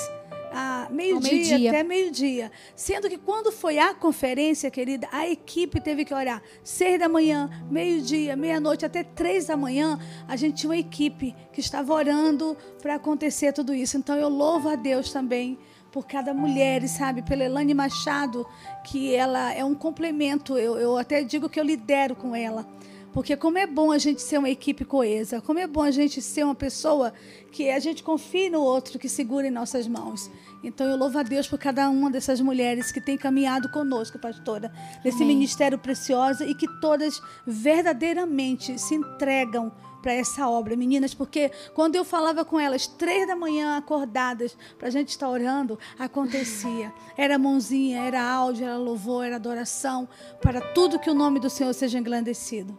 [0.52, 1.70] a meio-dia, meio-dia.
[1.70, 2.52] até meio-dia.
[2.76, 7.50] Sendo que quando foi a conferência, querida, a equipe teve que orar seis da manhã,
[7.70, 10.00] meio-dia, meia-noite, até três da manhã.
[10.28, 13.98] A gente tinha uma equipe que estava orando para acontecer tudo isso.
[13.98, 15.58] Então eu louvo a Deus também
[15.92, 17.22] por cada mulher, sabe?
[17.22, 18.46] Pela Elane Machado,
[18.84, 20.58] que ela é um complemento.
[20.58, 22.66] Eu, eu até digo que eu lidero com ela.
[23.14, 26.22] Porque como é bom a gente ser uma equipe coesa, como é bom a gente
[26.22, 27.12] ser uma pessoa
[27.52, 30.30] que a gente confie no outro, que segura em nossas mãos.
[30.64, 34.72] Então eu louvo a Deus por cada uma dessas mulheres que tem caminhado conosco, pastora,
[35.04, 41.96] nesse ministério precioso e que todas verdadeiramente se entregam para essa obra, meninas, porque quando
[41.96, 46.94] eu falava com elas três da manhã acordadas para a gente estar orando, acontecia.
[47.18, 50.08] Era mãozinha, era áudio, era louvor, era adoração,
[50.42, 52.78] para tudo que o nome do Senhor seja engrandecido.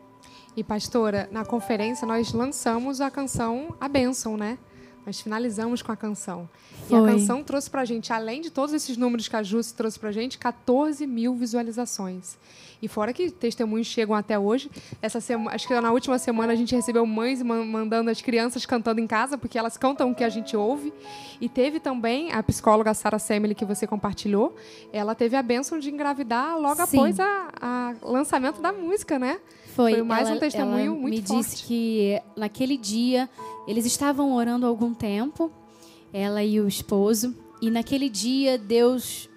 [0.57, 4.59] E pastora, na conferência nós lançamos a canção A Bênção, né?
[5.07, 6.49] Nós finalizamos com a canção.
[6.85, 6.99] E Foi.
[7.09, 10.13] a canção trouxe pra gente, além de todos esses números que a Jússi trouxe pra
[10.13, 12.37] gente, 14 mil visualizações.
[12.83, 14.71] E fora que testemunhos chegam até hoje.
[15.01, 18.67] Essa semana, acho que na última semana a gente recebeu mães man- mandando as crianças
[18.67, 20.93] cantando em casa, porque elas cantam o que a gente ouve.
[21.41, 24.55] E teve também a psicóloga Sara Semele, que você compartilhou.
[24.93, 26.99] Ela teve a bênção de engravidar logo Sim.
[26.99, 27.17] após
[28.03, 29.41] o lançamento da música, né?
[29.81, 31.43] Foi, Foi mais ela, um testemunho ela muito me forte.
[31.43, 33.31] disse que naquele dia
[33.67, 35.51] eles estavam orando há algum tempo,
[36.13, 39.29] ela e o esposo, e naquele dia Deus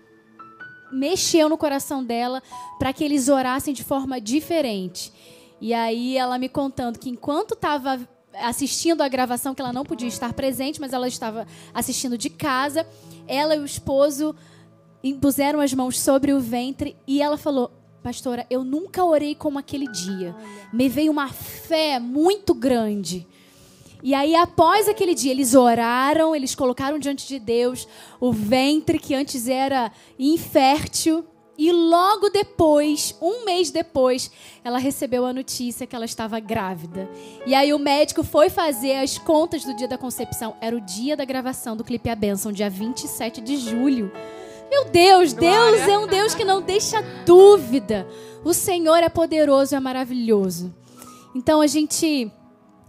[0.91, 2.43] mexeu no coração dela
[2.77, 5.13] para que eles orassem de forma diferente.
[5.61, 10.09] E aí ela me contando que enquanto estava assistindo a gravação, que ela não podia
[10.09, 12.85] estar presente, mas ela estava assistindo de casa,
[13.27, 14.35] ela e o esposo
[15.01, 17.71] impuseram as mãos sobre o ventre e ela falou:
[18.03, 20.35] Pastora, eu nunca orei como aquele dia.
[20.73, 23.25] Me veio uma fé muito grande.
[24.03, 27.87] E aí, após aquele dia, eles oraram, eles colocaram diante de Deus
[28.19, 29.89] o ventre que antes era
[30.19, 31.23] infértil.
[31.57, 34.29] E logo depois, um mês depois,
[34.65, 37.09] ela recebeu a notícia que ela estava grávida.
[37.45, 40.57] E aí o médico foi fazer as contas do dia da concepção.
[40.59, 44.11] Era o dia da gravação do clipe A Benção, dia 27 de julho.
[44.73, 48.07] Meu Deus, Deus é um Deus que não deixa dúvida.
[48.43, 50.73] O Senhor é poderoso, é maravilhoso.
[51.35, 52.31] Então a gente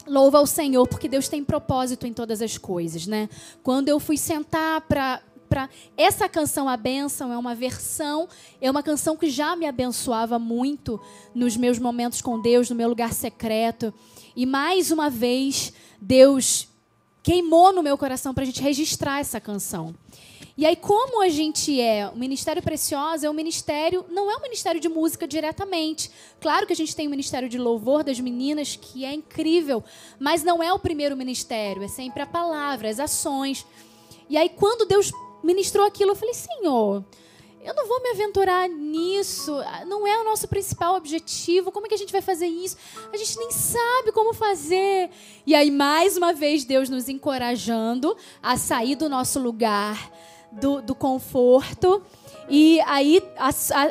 [0.07, 3.29] louva ao Senhor porque Deus tem propósito em todas as coisas, né?
[3.63, 8.27] Quando eu fui sentar para para essa canção A Bênção é uma versão,
[8.63, 10.99] é uma canção que já me abençoava muito
[11.35, 13.93] nos meus momentos com Deus, no meu lugar secreto.
[14.35, 15.71] E mais uma vez,
[16.01, 16.67] Deus
[17.23, 19.95] queimou no meu coração para a gente registrar essa canção.
[20.57, 24.43] E aí, como a gente é, o Ministério Preciosa é um ministério, não é um
[24.43, 26.09] ministério de música diretamente.
[26.41, 29.83] Claro que a gente tem o Ministério de Louvor das meninas, que é incrível,
[30.17, 33.67] mas não é o primeiro ministério, é sempre a palavra, as ações.
[34.31, 35.11] E aí, quando Deus
[35.43, 37.05] ministrou aquilo, eu falei, Senhor,
[37.65, 39.53] eu não vou me aventurar nisso,
[39.89, 42.77] não é o nosso principal objetivo, como é que a gente vai fazer isso?
[43.13, 45.11] A gente nem sabe como fazer.
[45.45, 50.13] E aí, mais uma vez, Deus nos encorajando a sair do nosso lugar
[50.61, 52.03] do, do conforto
[52.49, 53.23] e aí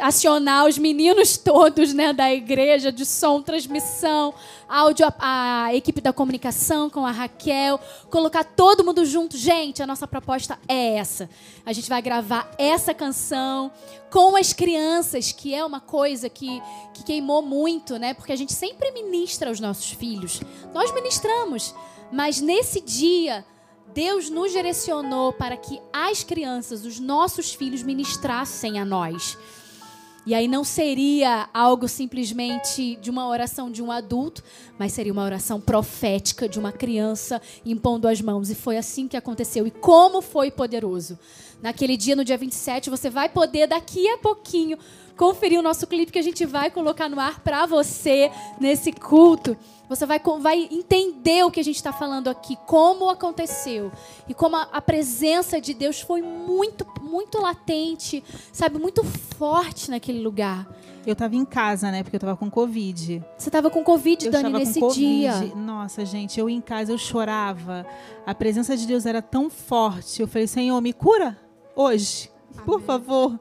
[0.01, 4.33] acionar os meninos todos né, da igreja de som, transmissão,
[4.69, 9.37] áudio, a, a equipe da comunicação com a Raquel, colocar todo mundo junto.
[9.37, 11.29] Gente, a nossa proposta é essa.
[11.65, 13.71] A gente vai gravar essa canção
[14.11, 16.61] com as crianças, que é uma coisa que,
[16.93, 18.13] que queimou muito, né?
[18.13, 20.41] Porque a gente sempre ministra aos nossos filhos.
[20.73, 21.73] Nós ministramos,
[22.11, 23.43] mas nesse dia
[23.93, 29.37] Deus nos direcionou para que as crianças, os nossos filhos, ministrassem a nós.
[30.25, 34.41] E aí não seria algo simplesmente de uma oração de um adulto,
[34.79, 38.49] mas seria uma oração profética de uma criança impondo as mãos.
[38.49, 39.67] E foi assim que aconteceu.
[39.67, 41.19] E como foi poderoso.
[41.63, 44.77] Naquele dia, no dia 27, você vai poder, daqui a pouquinho,
[45.15, 49.55] conferir o nosso clipe que a gente vai colocar no ar para você nesse culto.
[49.87, 53.93] Você vai, vai entender o que a gente está falando aqui, como aconteceu
[54.27, 60.21] e como a, a presença de Deus foi muito, muito latente, sabe, muito forte naquele
[60.21, 60.67] lugar.
[61.07, 62.03] Eu tava em casa, né?
[62.03, 63.23] Porque eu tava com Covid.
[63.37, 64.99] Você estava com Covid, Eu Dani, estava nesse com Covid.
[64.99, 65.55] dia.
[65.55, 67.85] Nossa, gente, eu em casa, eu chorava.
[68.25, 70.21] A presença de Deus era tão forte.
[70.21, 71.37] Eu falei, Senhor, me cura
[71.75, 72.31] hoje,
[72.65, 73.39] por favor.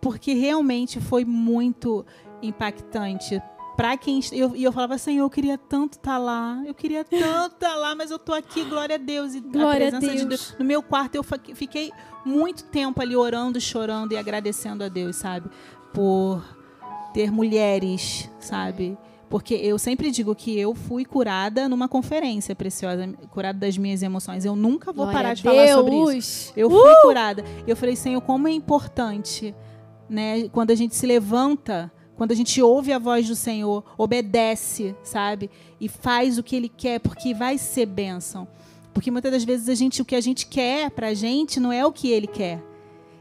[0.00, 2.04] Porque realmente foi muito
[2.42, 3.42] impactante.
[3.76, 4.20] Pra quem.
[4.32, 6.62] Eu, e eu falava, Senhor, eu queria tanto estar lá.
[6.64, 9.34] Eu queria tanto estar lá, mas eu tô aqui, glória a Deus.
[9.34, 10.28] E Glória a a presença de Deus.
[10.28, 10.56] Deus.
[10.58, 11.92] No meu quarto, eu fiquei
[12.24, 15.50] muito tempo ali orando, chorando e agradecendo a Deus, sabe?
[15.92, 16.42] Por
[17.12, 18.96] ter mulheres, sabe?
[19.28, 24.44] Porque eu sempre digo que eu fui curada numa conferência preciosa, curada das minhas emoções.
[24.44, 26.52] Eu nunca vou Glória parar de falar sobre isso.
[26.54, 26.56] Deus.
[26.56, 27.44] Eu fui curada.
[27.66, 29.54] Eu falei, Senhor, como é importante,
[30.08, 30.48] né?
[30.50, 35.50] Quando a gente se levanta, quando a gente ouve a voz do Senhor, obedece, sabe?
[35.80, 38.46] E faz o que Ele quer, porque vai ser bênção.
[38.94, 41.84] Porque muitas das vezes a gente, o que a gente quer pra gente não é
[41.84, 42.62] o que Ele quer.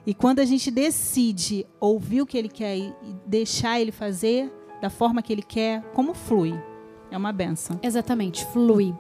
[0.06, 2.94] E quando a gente decide ouvir o que Ele quer e
[3.26, 4.54] deixar Ele fazer
[4.86, 6.54] da forma que Ele quer, como flui.
[7.10, 7.80] É uma benção.
[7.82, 8.94] Exatamente, flui.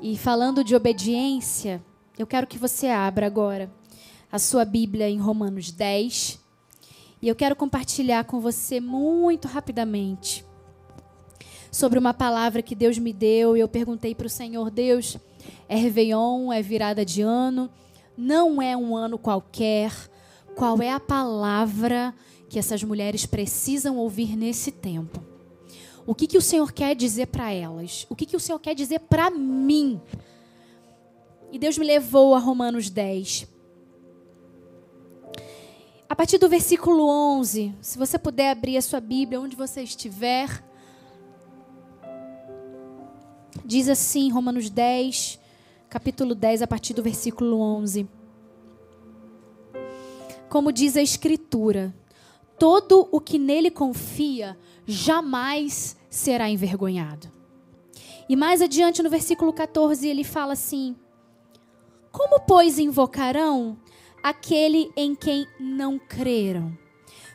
[0.00, 1.82] E falando de obediência,
[2.16, 3.68] eu quero que você abra agora
[4.30, 6.38] a sua Bíblia em Romanos 10.
[7.20, 10.44] E eu quero compartilhar com você muito rapidamente
[11.72, 13.56] sobre uma palavra que Deus me deu.
[13.56, 15.16] E eu perguntei para o Senhor: Deus,
[15.68, 17.68] é Réveillon, é virada de ano,
[18.16, 19.92] não é um ano qualquer.
[20.54, 22.14] Qual é a palavra
[22.50, 25.22] que essas mulheres precisam ouvir nesse tempo?
[26.04, 28.04] O que, que o Senhor quer dizer para elas?
[28.10, 30.00] O que, que o Senhor quer dizer para mim?
[31.52, 33.46] E Deus me levou a Romanos 10.
[36.08, 40.64] A partir do versículo 11, se você puder abrir a sua Bíblia onde você estiver,
[43.64, 45.38] diz assim, Romanos 10,
[45.88, 48.08] capítulo 10, a partir do versículo 11.
[50.48, 51.94] Como diz a Escritura,
[52.60, 54.54] todo o que nele confia
[54.86, 57.32] jamais será envergonhado.
[58.28, 60.94] E mais adiante no versículo 14 ele fala assim:
[62.12, 63.78] Como, pois, invocarão
[64.22, 66.76] aquele em quem não creram?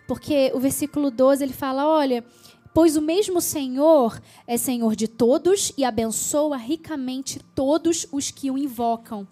[0.08, 2.24] Porque o versículo 12 ele fala: Olha,
[2.72, 8.60] pois o mesmo Senhor é Senhor de todos e abençoa ricamente todos os que o
[8.60, 9.28] invocam.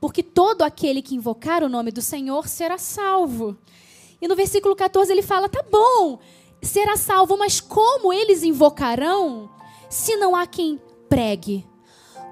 [0.00, 3.54] Porque todo aquele que invocar o nome do Senhor será salvo.
[4.24, 6.18] E no versículo 14 ele fala: tá bom,
[6.62, 9.50] será salvo, mas como eles invocarão
[9.90, 11.66] se não há quem pregue?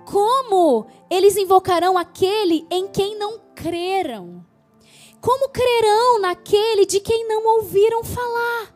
[0.07, 4.43] Como eles invocarão aquele em quem não creram?
[5.21, 8.75] Como crerão naquele de quem não ouviram falar?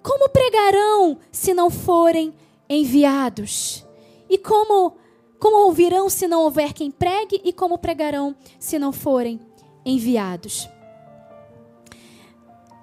[0.00, 2.32] Como pregarão se não forem
[2.70, 3.84] enviados?
[4.30, 4.96] E como
[5.40, 9.40] como ouvirão se não houver quem pregue e como pregarão se não forem
[9.84, 10.68] enviados?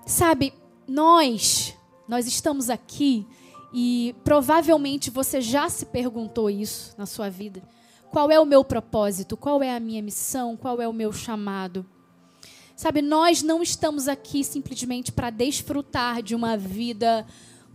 [0.06, 0.54] Sabe,
[0.88, 1.76] nós,
[2.08, 3.26] nós estamos aqui
[3.74, 7.62] e provavelmente você já se perguntou isso na sua vida.
[8.10, 9.38] Qual é o meu propósito?
[9.38, 10.58] Qual é a minha missão?
[10.58, 11.86] Qual é o meu chamado?
[12.76, 17.26] Sabe, nós não estamos aqui simplesmente para desfrutar de uma vida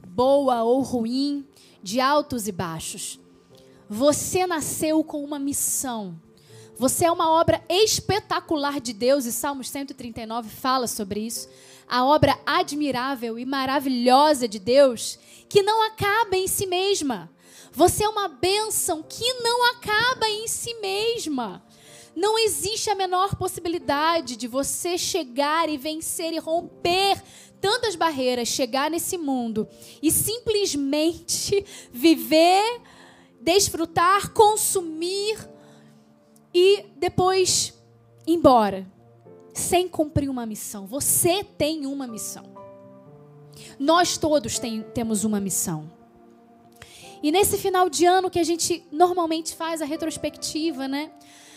[0.09, 1.47] boa ou ruim,
[1.83, 3.21] de altos e baixos.
[3.89, 6.21] Você nasceu com uma missão.
[6.77, 11.49] Você é uma obra espetacular de Deus, e Salmos 139 fala sobre isso.
[11.89, 15.19] A obra admirável e maravilhosa de Deus,
[15.49, 17.31] que não acaba em si mesma.
[17.73, 21.63] Você é uma bênção que não acaba em si mesma.
[22.15, 27.23] Não existe a menor possibilidade de você chegar e vencer e romper
[27.61, 29.69] tantas barreiras, chegar nesse mundo
[30.03, 32.81] e simplesmente viver,
[33.41, 35.39] desfrutar, consumir
[36.55, 37.75] e depois
[38.27, 38.91] ir embora,
[39.57, 40.87] sem cumprir uma missão.
[40.87, 42.45] Você tem uma missão.
[43.79, 45.91] Nós todos tem, temos uma missão.
[47.23, 51.11] E nesse final de ano que a gente normalmente faz a retrospectiva, né?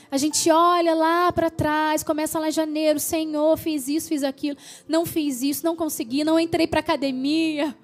[0.10, 4.58] A gente olha lá para trás, começa lá em janeiro, Senhor, fiz isso, fiz aquilo,
[4.88, 7.78] não fiz isso, não consegui, não entrei para academia,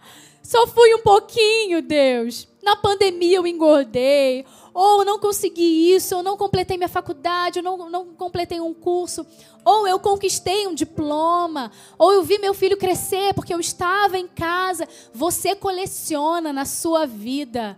[0.46, 2.48] só fui um pouquinho, Deus.
[2.62, 7.89] Na pandemia eu engordei, ou não consegui isso, ou não completei minha faculdade, ou não,
[7.89, 9.26] não completei um curso,
[9.66, 14.28] ou eu conquistei um diploma, ou eu vi meu filho crescer porque eu estava em
[14.28, 14.88] casa.
[15.16, 17.76] Você coleciona na sua vida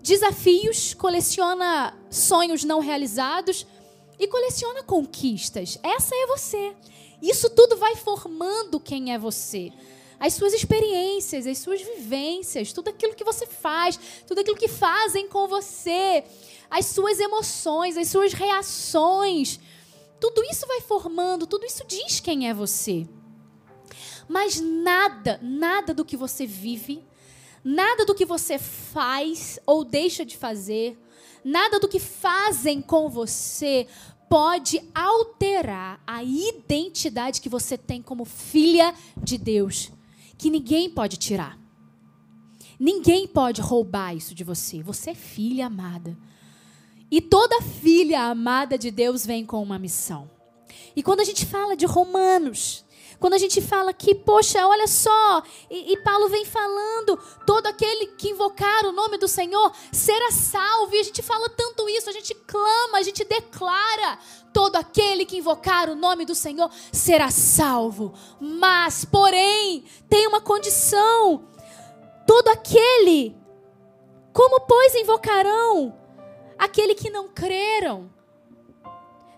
[0.00, 3.66] desafios, coleciona sonhos não realizados
[4.18, 5.78] e coleciona conquistas.
[5.82, 6.72] Essa é você.
[7.20, 9.70] Isso tudo vai formando quem é você.
[10.20, 15.26] As suas experiências, as suas vivências, tudo aquilo que você faz, tudo aquilo que fazem
[15.26, 16.22] com você,
[16.70, 19.58] as suas emoções, as suas reações.
[20.20, 23.08] Tudo isso vai formando, tudo isso diz quem é você.
[24.28, 27.02] Mas nada, nada do que você vive,
[27.64, 30.98] nada do que você faz ou deixa de fazer,
[31.42, 33.86] nada do que fazem com você
[34.28, 39.90] pode alterar a identidade que você tem como filha de Deus,
[40.40, 41.58] que ninguém pode tirar.
[42.78, 44.82] Ninguém pode roubar isso de você.
[44.82, 46.16] Você é filha amada.
[47.10, 50.30] E toda filha amada de Deus vem com uma missão.
[50.96, 52.86] E quando a gente fala de Romanos,
[53.20, 58.06] quando a gente fala que, poxa, olha só, e, e, Paulo vem falando, todo aquele
[58.06, 60.94] que invocar o nome do Senhor será salvo.
[60.96, 64.18] E a gente fala tanto isso, a gente clama, a gente declara:
[64.54, 68.14] todo aquele que invocar o nome do Senhor será salvo.
[68.40, 71.44] Mas, porém, tem uma condição:
[72.26, 73.36] todo aquele,
[74.32, 75.94] como pois invocarão
[76.58, 78.10] aquele que não creram?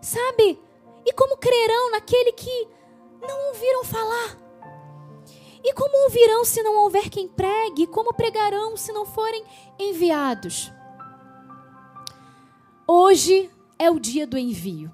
[0.00, 0.56] Sabe?
[1.04, 2.68] E como crerão naquele que
[3.22, 4.36] não ouviram falar?
[5.64, 7.86] E como ouvirão se não houver quem pregue?
[7.86, 9.44] Como pregarão se não forem
[9.78, 10.72] enviados?
[12.86, 14.92] Hoje é o dia do envio.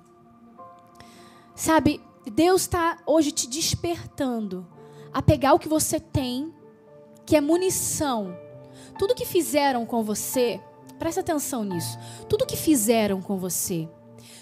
[1.55, 2.01] Sabe,
[2.31, 4.67] Deus está hoje te despertando
[5.13, 6.55] a pegar o que você tem,
[7.25, 8.37] que é munição.
[8.99, 10.61] Tudo que fizeram com você,
[10.99, 11.99] presta atenção nisso.
[12.29, 13.89] Tudo que fizeram com você,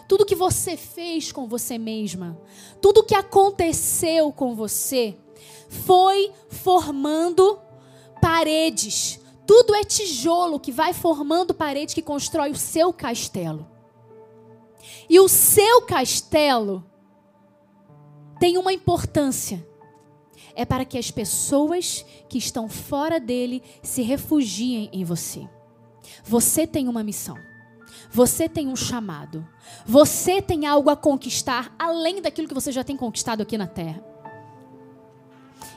[0.08, 2.40] tudo que você fez com você mesma,
[2.80, 5.16] tudo que aconteceu com você,
[5.68, 7.58] foi formando
[8.20, 9.20] paredes.
[9.46, 13.66] Tudo é tijolo que vai formando parede que constrói o seu castelo.
[15.08, 16.84] E o seu castelo
[18.40, 19.66] tem uma importância.
[20.54, 25.48] É para que as pessoas que estão fora dele se refugiem em você.
[26.24, 27.36] Você tem uma missão.
[28.16, 29.46] Você tem um chamado.
[29.84, 34.02] Você tem algo a conquistar além daquilo que você já tem conquistado aqui na terra.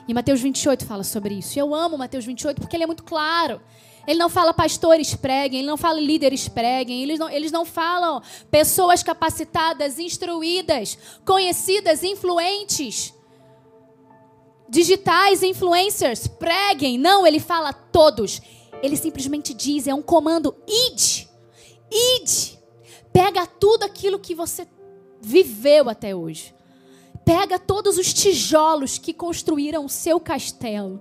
[0.08, 1.58] E Mateus 28 fala sobre isso.
[1.58, 3.60] Eu amo Mateus 28 porque ele é muito claro.
[4.06, 8.22] Ele não fala pastores preguem, ele não fala líderes preguem, eles não, eles não falam
[8.50, 10.96] pessoas capacitadas, instruídas,
[11.26, 13.12] conhecidas, influentes,
[14.66, 16.96] digitais, influencers, preguem.
[16.96, 18.40] Não, ele fala todos.
[18.82, 21.29] Ele simplesmente diz, é um comando, ide.
[21.90, 22.58] Ide.
[23.12, 24.66] Pega tudo aquilo que você
[25.20, 26.54] viveu até hoje.
[27.24, 31.00] Pega todos os tijolos que construíram o seu castelo.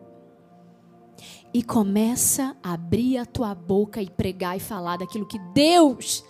[1.54, 6.24] E começa a abrir a tua boca e pregar e falar daquilo que Deus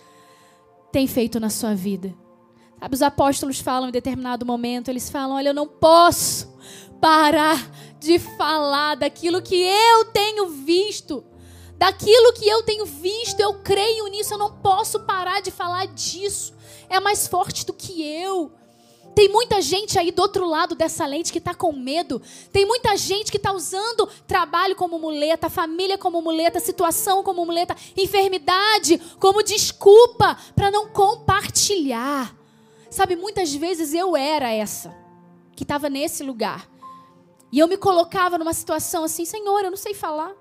[0.90, 2.14] tem feito na sua vida.
[2.78, 6.50] Sabe, os apóstolos falam em determinado momento, eles falam: Olha, eu não posso
[7.00, 11.22] parar de falar daquilo que eu tenho visto
[11.80, 16.52] daquilo que eu tenho visto, eu creio nisso, eu não posso parar de falar disso.
[16.90, 18.52] É mais forte do que eu.
[19.14, 22.20] Tem muita gente aí do outro lado dessa lente que está com medo.
[22.52, 27.74] Tem muita gente que está usando trabalho como muleta, família como muleta, situação como muleta,
[27.96, 32.36] enfermidade como desculpa para não compartilhar.
[32.90, 34.94] Sabe, muitas vezes eu era essa
[35.56, 36.68] que estava nesse lugar.
[37.50, 40.39] E eu me colocava numa situação assim, Senhor, eu não sei falar.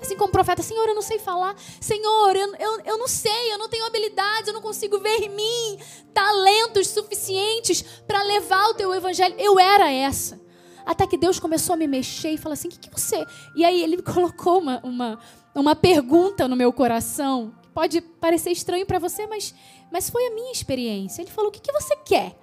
[0.00, 1.56] Assim como profeta, Senhor, eu não sei falar.
[1.80, 5.30] Senhor, eu, eu, eu não sei, eu não tenho habilidades, eu não consigo ver em
[5.30, 5.78] mim
[6.12, 9.34] talentos suficientes para levar o teu evangelho.
[9.38, 10.40] Eu era essa.
[10.84, 13.24] Até que Deus começou a me mexer e falou assim: o que, que você.
[13.56, 15.18] E aí ele colocou uma, uma,
[15.54, 17.54] uma pergunta no meu coração.
[17.62, 19.54] Que pode parecer estranho para você, mas,
[19.90, 21.22] mas foi a minha experiência.
[21.22, 22.38] Ele falou: o que, que você quer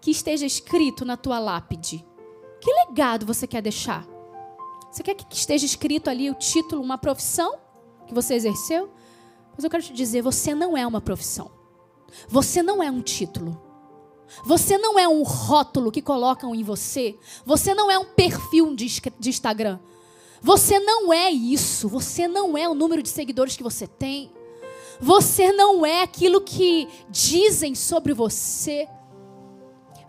[0.00, 2.04] que esteja escrito na tua lápide?
[2.60, 4.04] Que legado você quer deixar?
[4.90, 7.58] Você quer que esteja escrito ali o título, uma profissão
[8.06, 8.90] que você exerceu?
[9.54, 11.50] Mas eu quero te dizer, você não é uma profissão.
[12.28, 13.60] Você não é um título.
[14.44, 17.18] Você não é um rótulo que colocam em você.
[17.44, 18.86] Você não é um perfil de,
[19.28, 19.78] Instagram.
[20.40, 21.88] Você não é isso.
[21.88, 24.32] Você não é o número de seguidores que você tem.
[25.00, 28.88] Você não é aquilo que dizem sobre você.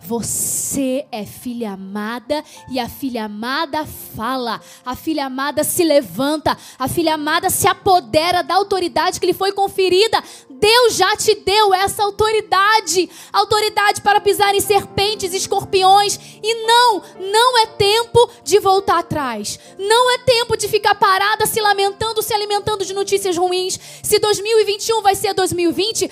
[0.01, 6.87] Você é filha amada e a filha amada fala, a filha amada se levanta, a
[6.87, 10.23] filha amada se apodera da autoridade que lhe foi conferida.
[10.49, 16.19] Deus já te deu essa autoridade autoridade para pisar em serpentes, escorpiões.
[16.41, 19.59] E não, não é tempo de voltar atrás.
[19.77, 23.79] Não é tempo de ficar parada se lamentando, se alimentando de notícias ruins.
[24.03, 26.09] Se 2021 vai ser 2020,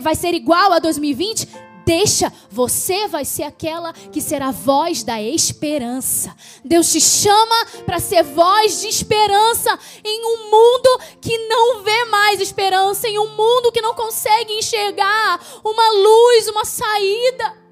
[0.00, 1.48] vai ser igual a 2020,
[1.86, 6.34] deixa, você vai ser aquela que será voz da esperança.
[6.64, 12.40] Deus te chama para ser voz de esperança em um mundo que não vê mais
[12.40, 17.64] esperança, em um mundo que não consegue enxergar uma luz, uma saída.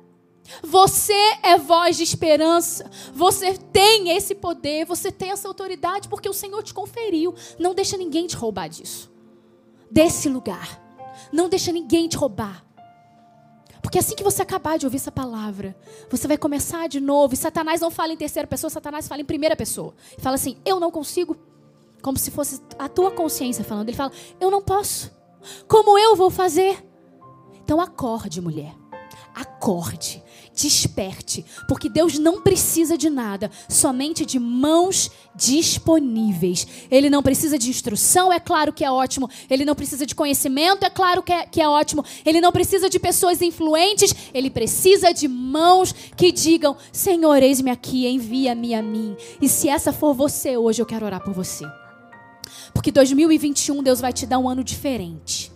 [0.62, 2.88] Você é voz de esperança.
[3.12, 7.34] Você tem esse poder, você tem essa autoridade porque o Senhor te conferiu.
[7.58, 9.10] Não deixa ninguém te roubar disso.
[9.90, 10.80] Desse lugar.
[11.32, 12.64] Não deixa ninguém te roubar.
[13.84, 15.76] Porque assim que você acabar de ouvir essa palavra,
[16.08, 17.34] você vai começar de novo.
[17.34, 19.94] E Satanás não fala em terceira pessoa, Satanás fala em primeira pessoa.
[20.20, 21.36] Fala assim: Eu não consigo.
[22.00, 23.90] Como se fosse a tua consciência falando.
[23.90, 25.14] Ele fala: Eu não posso.
[25.68, 26.82] Como eu vou fazer?
[27.62, 28.74] Então acorde, mulher.
[29.34, 30.23] Acorde
[30.54, 36.66] desperte, porque Deus não precisa de nada, somente de mãos disponíveis.
[36.90, 39.28] Ele não precisa de instrução, é claro que é ótimo.
[39.50, 42.04] Ele não precisa de conhecimento, é claro que é, que é ótimo.
[42.24, 48.06] Ele não precisa de pessoas influentes, ele precisa de mãos que digam: Senhor, eis-me aqui,
[48.06, 49.16] envia-me a mim.
[49.40, 51.64] E se essa for você hoje, eu quero orar por você.
[52.72, 55.53] Porque 2021 Deus vai te dar um ano diferente.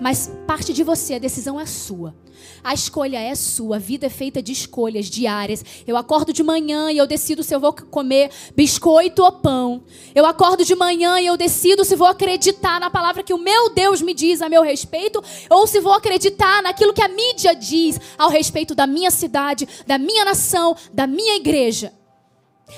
[0.00, 2.14] Mas parte de você, a decisão é sua.
[2.62, 5.64] A escolha é sua, a vida é feita de escolhas diárias.
[5.86, 9.84] Eu acordo de manhã e eu decido se eu vou comer biscoito ou pão.
[10.14, 13.70] Eu acordo de manhã e eu decido se vou acreditar na palavra que o meu
[13.70, 17.98] Deus me diz a meu respeito ou se vou acreditar naquilo que a mídia diz
[18.18, 21.92] ao respeito da minha cidade, da minha nação, da minha igreja.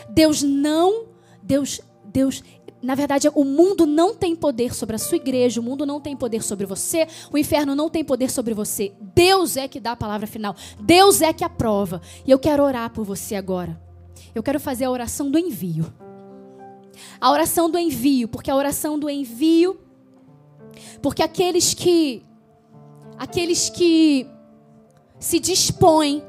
[0.09, 1.07] Deus não,
[1.43, 2.43] Deus, Deus
[2.81, 6.17] na verdade, o mundo não tem poder sobre a sua igreja, o mundo não tem
[6.17, 8.93] poder sobre você, o inferno não tem poder sobre você.
[9.01, 10.55] Deus é que dá a palavra final.
[10.81, 12.01] Deus é que aprova.
[12.25, 13.81] E eu quero orar por você agora.
[14.35, 15.93] Eu quero fazer a oração do envio.
[17.21, 19.81] A oração do envio, porque a oração do envio,
[21.03, 22.25] porque aqueles que
[23.17, 24.27] aqueles que
[25.19, 26.23] se dispõem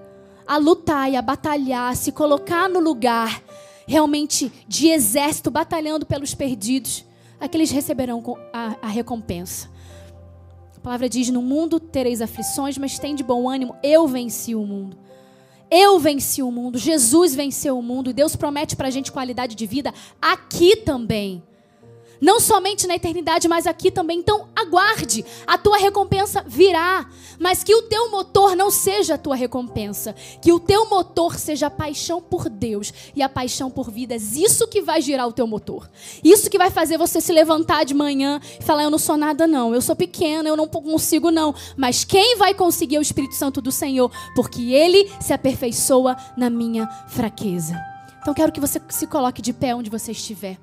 [0.48, 3.44] a lutar e a batalhar, a se colocar no lugar
[3.90, 7.04] realmente de exército batalhando pelos perdidos,
[7.40, 9.68] aqueles receberão a, a recompensa.
[10.78, 14.64] A palavra diz: No mundo tereis aflições, mas tem de bom ânimo, eu venci o
[14.64, 14.96] mundo.
[15.72, 19.56] Eu venci o mundo, Jesus venceu o mundo, e Deus promete para a gente qualidade
[19.56, 19.92] de vida
[20.22, 21.44] aqui também.
[22.22, 24.20] Não somente na eternidade, mas aqui também.
[24.20, 25.26] Então, aguarde.
[25.48, 27.08] A tua recompensa virá.
[27.40, 30.14] Mas que o teu motor não seja a tua recompensa.
[30.42, 34.36] Que o teu motor seja a paixão por Deus e a paixão por vidas.
[34.36, 35.90] Isso que vai girar o teu motor.
[36.24, 39.48] Isso que vai fazer você se levantar de manhã e falar: Eu não sou nada,
[39.48, 39.74] não.
[39.74, 41.56] Eu sou pequena, eu não consigo, não.
[41.78, 44.12] Mas quem vai conseguir é o Espírito Santo do Senhor.
[44.36, 47.80] Porque ele se aperfeiçoa na minha fraqueza.
[48.22, 50.58] Então, quero que você se coloque de pé onde você estiver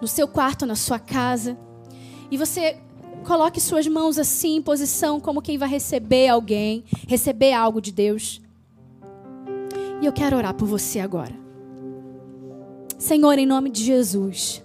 [0.00, 1.56] no seu quarto, na sua casa.
[2.30, 2.78] E você
[3.24, 8.40] coloque suas mãos assim, em posição como quem vai receber alguém, receber algo de Deus.
[10.00, 11.34] E eu quero orar por você agora.
[12.98, 14.62] Senhor, em nome de Jesus.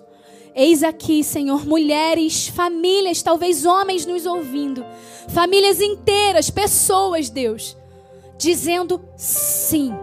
[0.53, 4.85] Eis aqui, Senhor, mulheres, famílias, talvez homens nos ouvindo,
[5.27, 7.75] famílias inteiras, pessoas, Deus,
[8.37, 9.93] dizendo sim,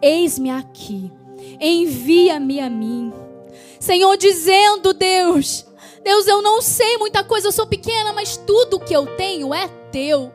[0.00, 1.12] eis-me aqui,
[1.60, 3.12] envia-me a mim.
[3.82, 5.66] Senhor, dizendo, Deus,
[6.04, 9.66] Deus, eu não sei muita coisa, eu sou pequena, mas tudo que eu tenho é
[9.90, 10.32] teu.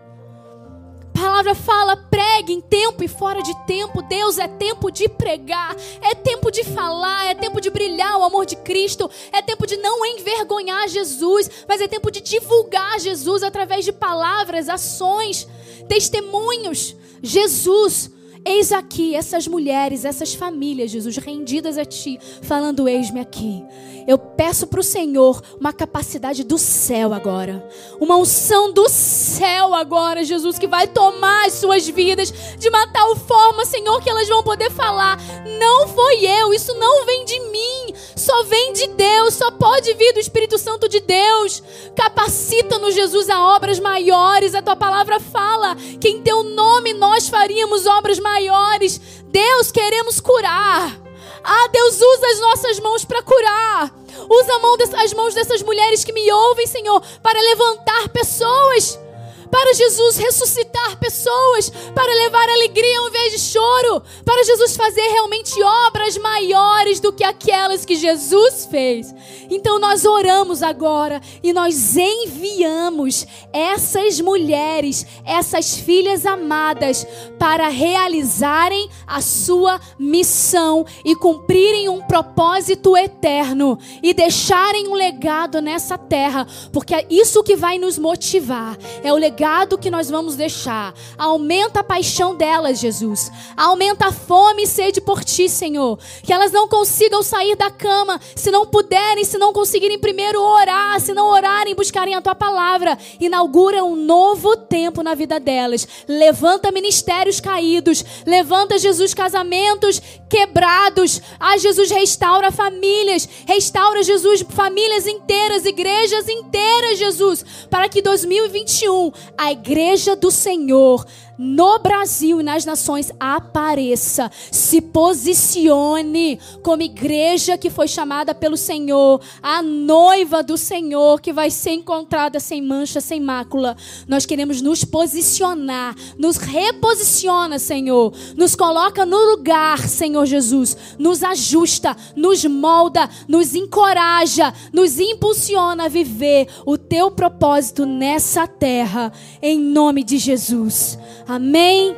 [1.15, 4.01] A palavra fala, pregue em tempo e fora de tempo.
[4.01, 8.45] Deus é tempo de pregar, é tempo de falar, é tempo de brilhar o amor
[8.45, 13.85] de Cristo, é tempo de não envergonhar Jesus, mas é tempo de divulgar Jesus através
[13.85, 15.47] de palavras, ações,
[15.87, 16.97] testemunhos.
[17.23, 18.11] Jesus,
[18.47, 23.61] Eis aqui essas mulheres, essas famílias, Jesus, rendidas a Ti, falando: Eis-me aqui.
[24.07, 27.67] Eu peço para o Senhor uma capacidade do céu agora,
[27.99, 33.17] uma unção do céu agora, Jesus, que vai tomar as suas vidas de uma tal
[33.17, 35.19] forma, Senhor, que elas vão poder falar:
[35.59, 40.13] Não foi eu, isso não vem de mim, só vem de Deus, só pode vir
[40.13, 41.61] do Espírito Santo de Deus.
[41.93, 44.55] Capacita-nos, Jesus, a obras maiores.
[44.55, 47.16] A tua palavra fala que em teu nome nós
[47.47, 48.99] faríamos obras maiores.
[49.27, 50.93] Deus, queremos curar.
[51.41, 53.89] Ah, Deus, usa as nossas mãos para curar.
[54.29, 58.99] Usa mão as mãos dessas mulheres que me ouvem, Senhor, para levantar pessoas
[59.47, 65.61] para Jesus ressuscitar pessoas, para levar alegria ao invés de choro, para Jesus fazer realmente
[65.61, 69.13] obras maiores do que aquelas que Jesus fez.
[69.49, 77.05] Então nós oramos agora e nós enviamos essas mulheres, essas filhas amadas,
[77.39, 85.97] para realizarem a sua missão e cumprirem um propósito eterno e deixarem um legado nessa
[85.97, 90.35] terra, porque é isso que vai nos motivar, é o legado legado que nós vamos
[90.35, 90.95] deixar.
[91.15, 93.31] Aumenta a paixão delas, Jesus.
[93.55, 95.99] Aumenta a fome e sede por ti, Senhor.
[96.23, 100.99] Que elas não consigam sair da cama se não puderem, se não conseguirem primeiro orar,
[100.99, 102.97] se não orarem, buscarem a tua palavra.
[103.19, 105.87] Inaugura um novo tempo na vida delas.
[106.07, 108.03] Levanta ministérios caídos.
[108.25, 111.21] Levanta, Jesus, casamentos quebrados.
[111.39, 113.29] Ah, Jesus, restaura famílias.
[113.45, 117.45] Restaura, Jesus, famílias inteiras, igrejas inteiras, Jesus.
[117.69, 121.05] Para que 2021 a igreja do Senhor
[121.37, 129.21] no Brasil e nas nações apareça, se posicione como igreja que foi chamada pelo Senhor,
[129.41, 133.77] a noiva do Senhor que vai ser encontrada sem mancha, sem mácula.
[134.07, 141.95] Nós queremos nos posicionar, nos reposiciona, Senhor, nos coloca no lugar, Senhor Jesus, nos ajusta,
[142.15, 149.11] nos molda, nos encoraja, nos impulsiona a viver o teu propósito nessa terra,
[149.41, 150.97] em nome de Jesus.
[151.27, 151.93] Amém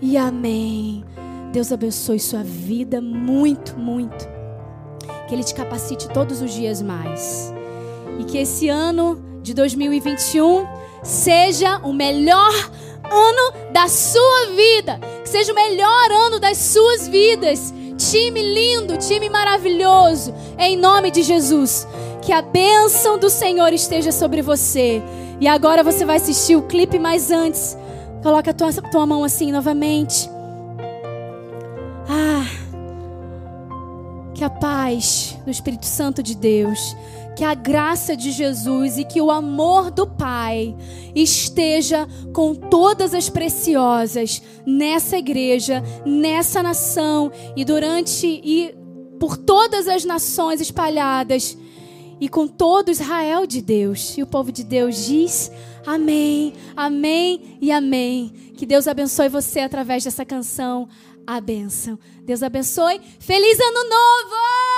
[0.00, 1.04] e amém.
[1.52, 4.26] Deus abençoe sua vida muito, muito.
[5.28, 7.52] Que Ele te capacite todos os dias mais.
[8.18, 10.66] E que esse ano de 2021
[11.02, 12.50] seja o melhor
[13.04, 14.98] ano da sua vida.
[15.22, 17.74] Que seja o melhor ano das suas vidas.
[17.98, 20.32] Time lindo, time maravilhoso.
[20.58, 21.86] Em nome de Jesus.
[22.22, 25.02] Que a bênção do Senhor esteja sobre você.
[25.38, 27.76] E agora você vai assistir o clipe, mas antes.
[28.22, 30.30] Coloca a tua, tua mão assim novamente.
[32.08, 32.46] Ah,
[34.34, 36.96] que a paz do Espírito Santo de Deus,
[37.36, 40.76] que a graça de Jesus e que o amor do Pai
[41.14, 48.74] esteja com todas as preciosas nessa igreja, nessa nação e durante e
[49.18, 51.56] por todas as nações espalhadas
[52.20, 54.16] e com todo Israel de Deus.
[54.16, 55.50] E o povo de Deus diz:
[55.86, 58.32] Amém, amém e amém.
[58.56, 60.88] Que Deus abençoe você através dessa canção.
[61.26, 61.98] A bênção.
[62.24, 63.00] Deus abençoe.
[63.20, 64.71] Feliz Ano Novo!